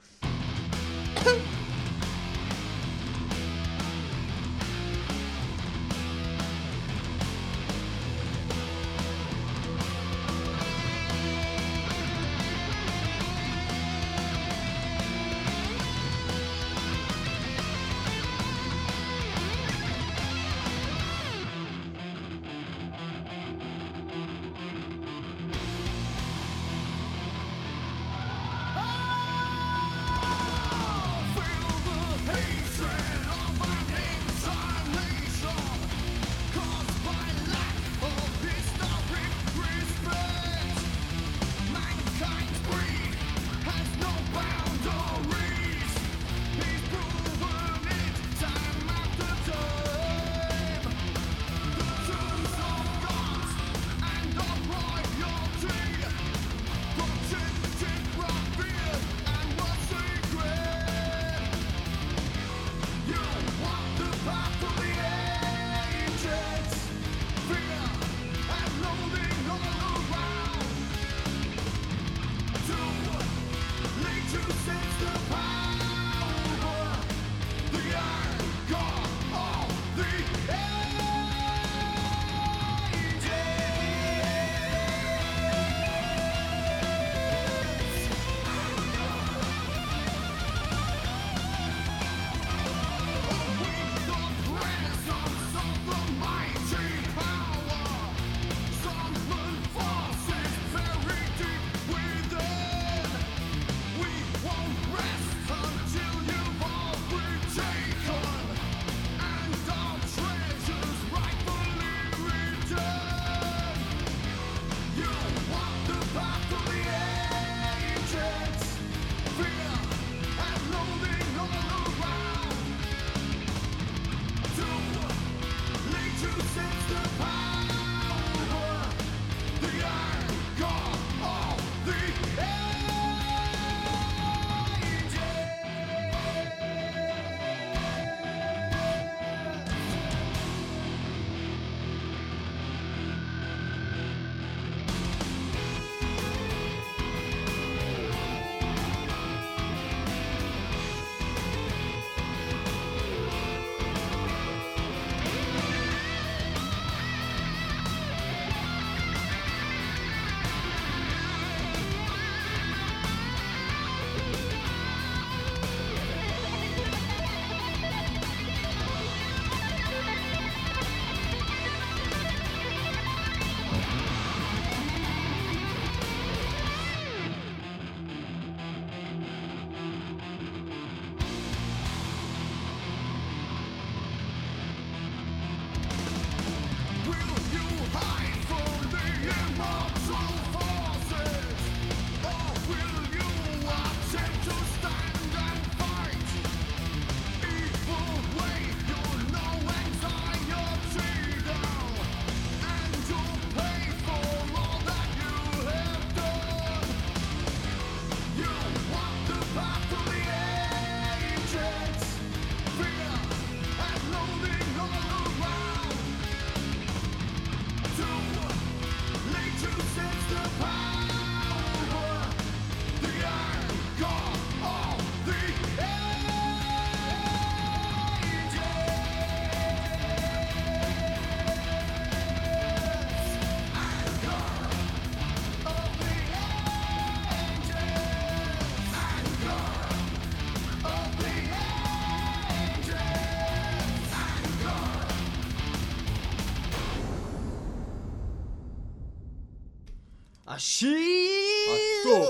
[250.57, 250.89] השיר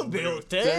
[0.10, 0.76] ביותר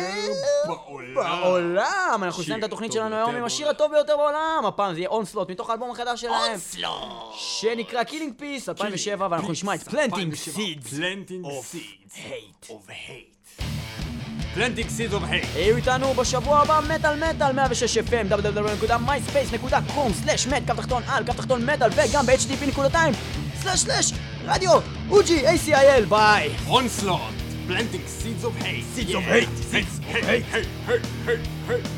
[1.14, 2.20] בעולם.
[2.22, 4.62] אנחנו נסיים את התוכנית שלנו היום עם השיר הטוב ביותר בעולם.
[4.66, 6.50] הפעם זה יהיה אונסלוט מתוך האלבום החדש שלהם.
[6.50, 6.92] אונסלוט!
[7.36, 10.94] שנקרא Killing Peace 2007 ואנחנו נשמע את Planting Seeds.
[10.94, 11.84] Planting Seeds
[12.14, 12.70] Hate.
[12.70, 13.38] Of Hate.
[14.54, 15.44] Planting Seeds of Hate.
[15.54, 21.90] היו איתנו בשבוע הבא מטאל מטאל 106 FM www.myspace.com/מטאל קו תחתון על קו תחתון מטאל
[21.96, 22.96] וגם ב- http:
[24.48, 24.80] סלאש סלאש רדיו
[25.10, 27.20] אוג'י ACIL ביי אונסלוט!
[27.66, 28.84] Planting Seeds of Hate.
[28.96, 30.26] Seeds of hate, seeds of hate.
[30.26, 31.38] היי, היי, היי, היי.
[31.66, 31.97] Seeds of hate, seeds of hate, seeds of hate.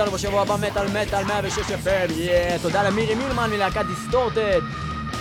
[0.00, 2.56] איתנו בשבוע הבא, מטאל מטאל 106 FM, yeah!
[2.62, 4.60] תודה למירי מילמן מלהקת Distorted.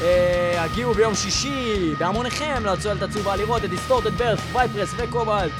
[0.01, 5.51] אה, הגיעו ביום שישי בהמוניכם לצוללת הצהובה לראות את Distorted ברס, וייפרס וקובלט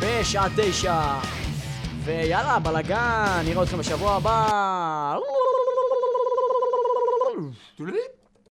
[0.00, 1.00] בשעה תשע.
[2.04, 4.48] ויאללה, בלאגן, נראה אתכם בשבוע הבא.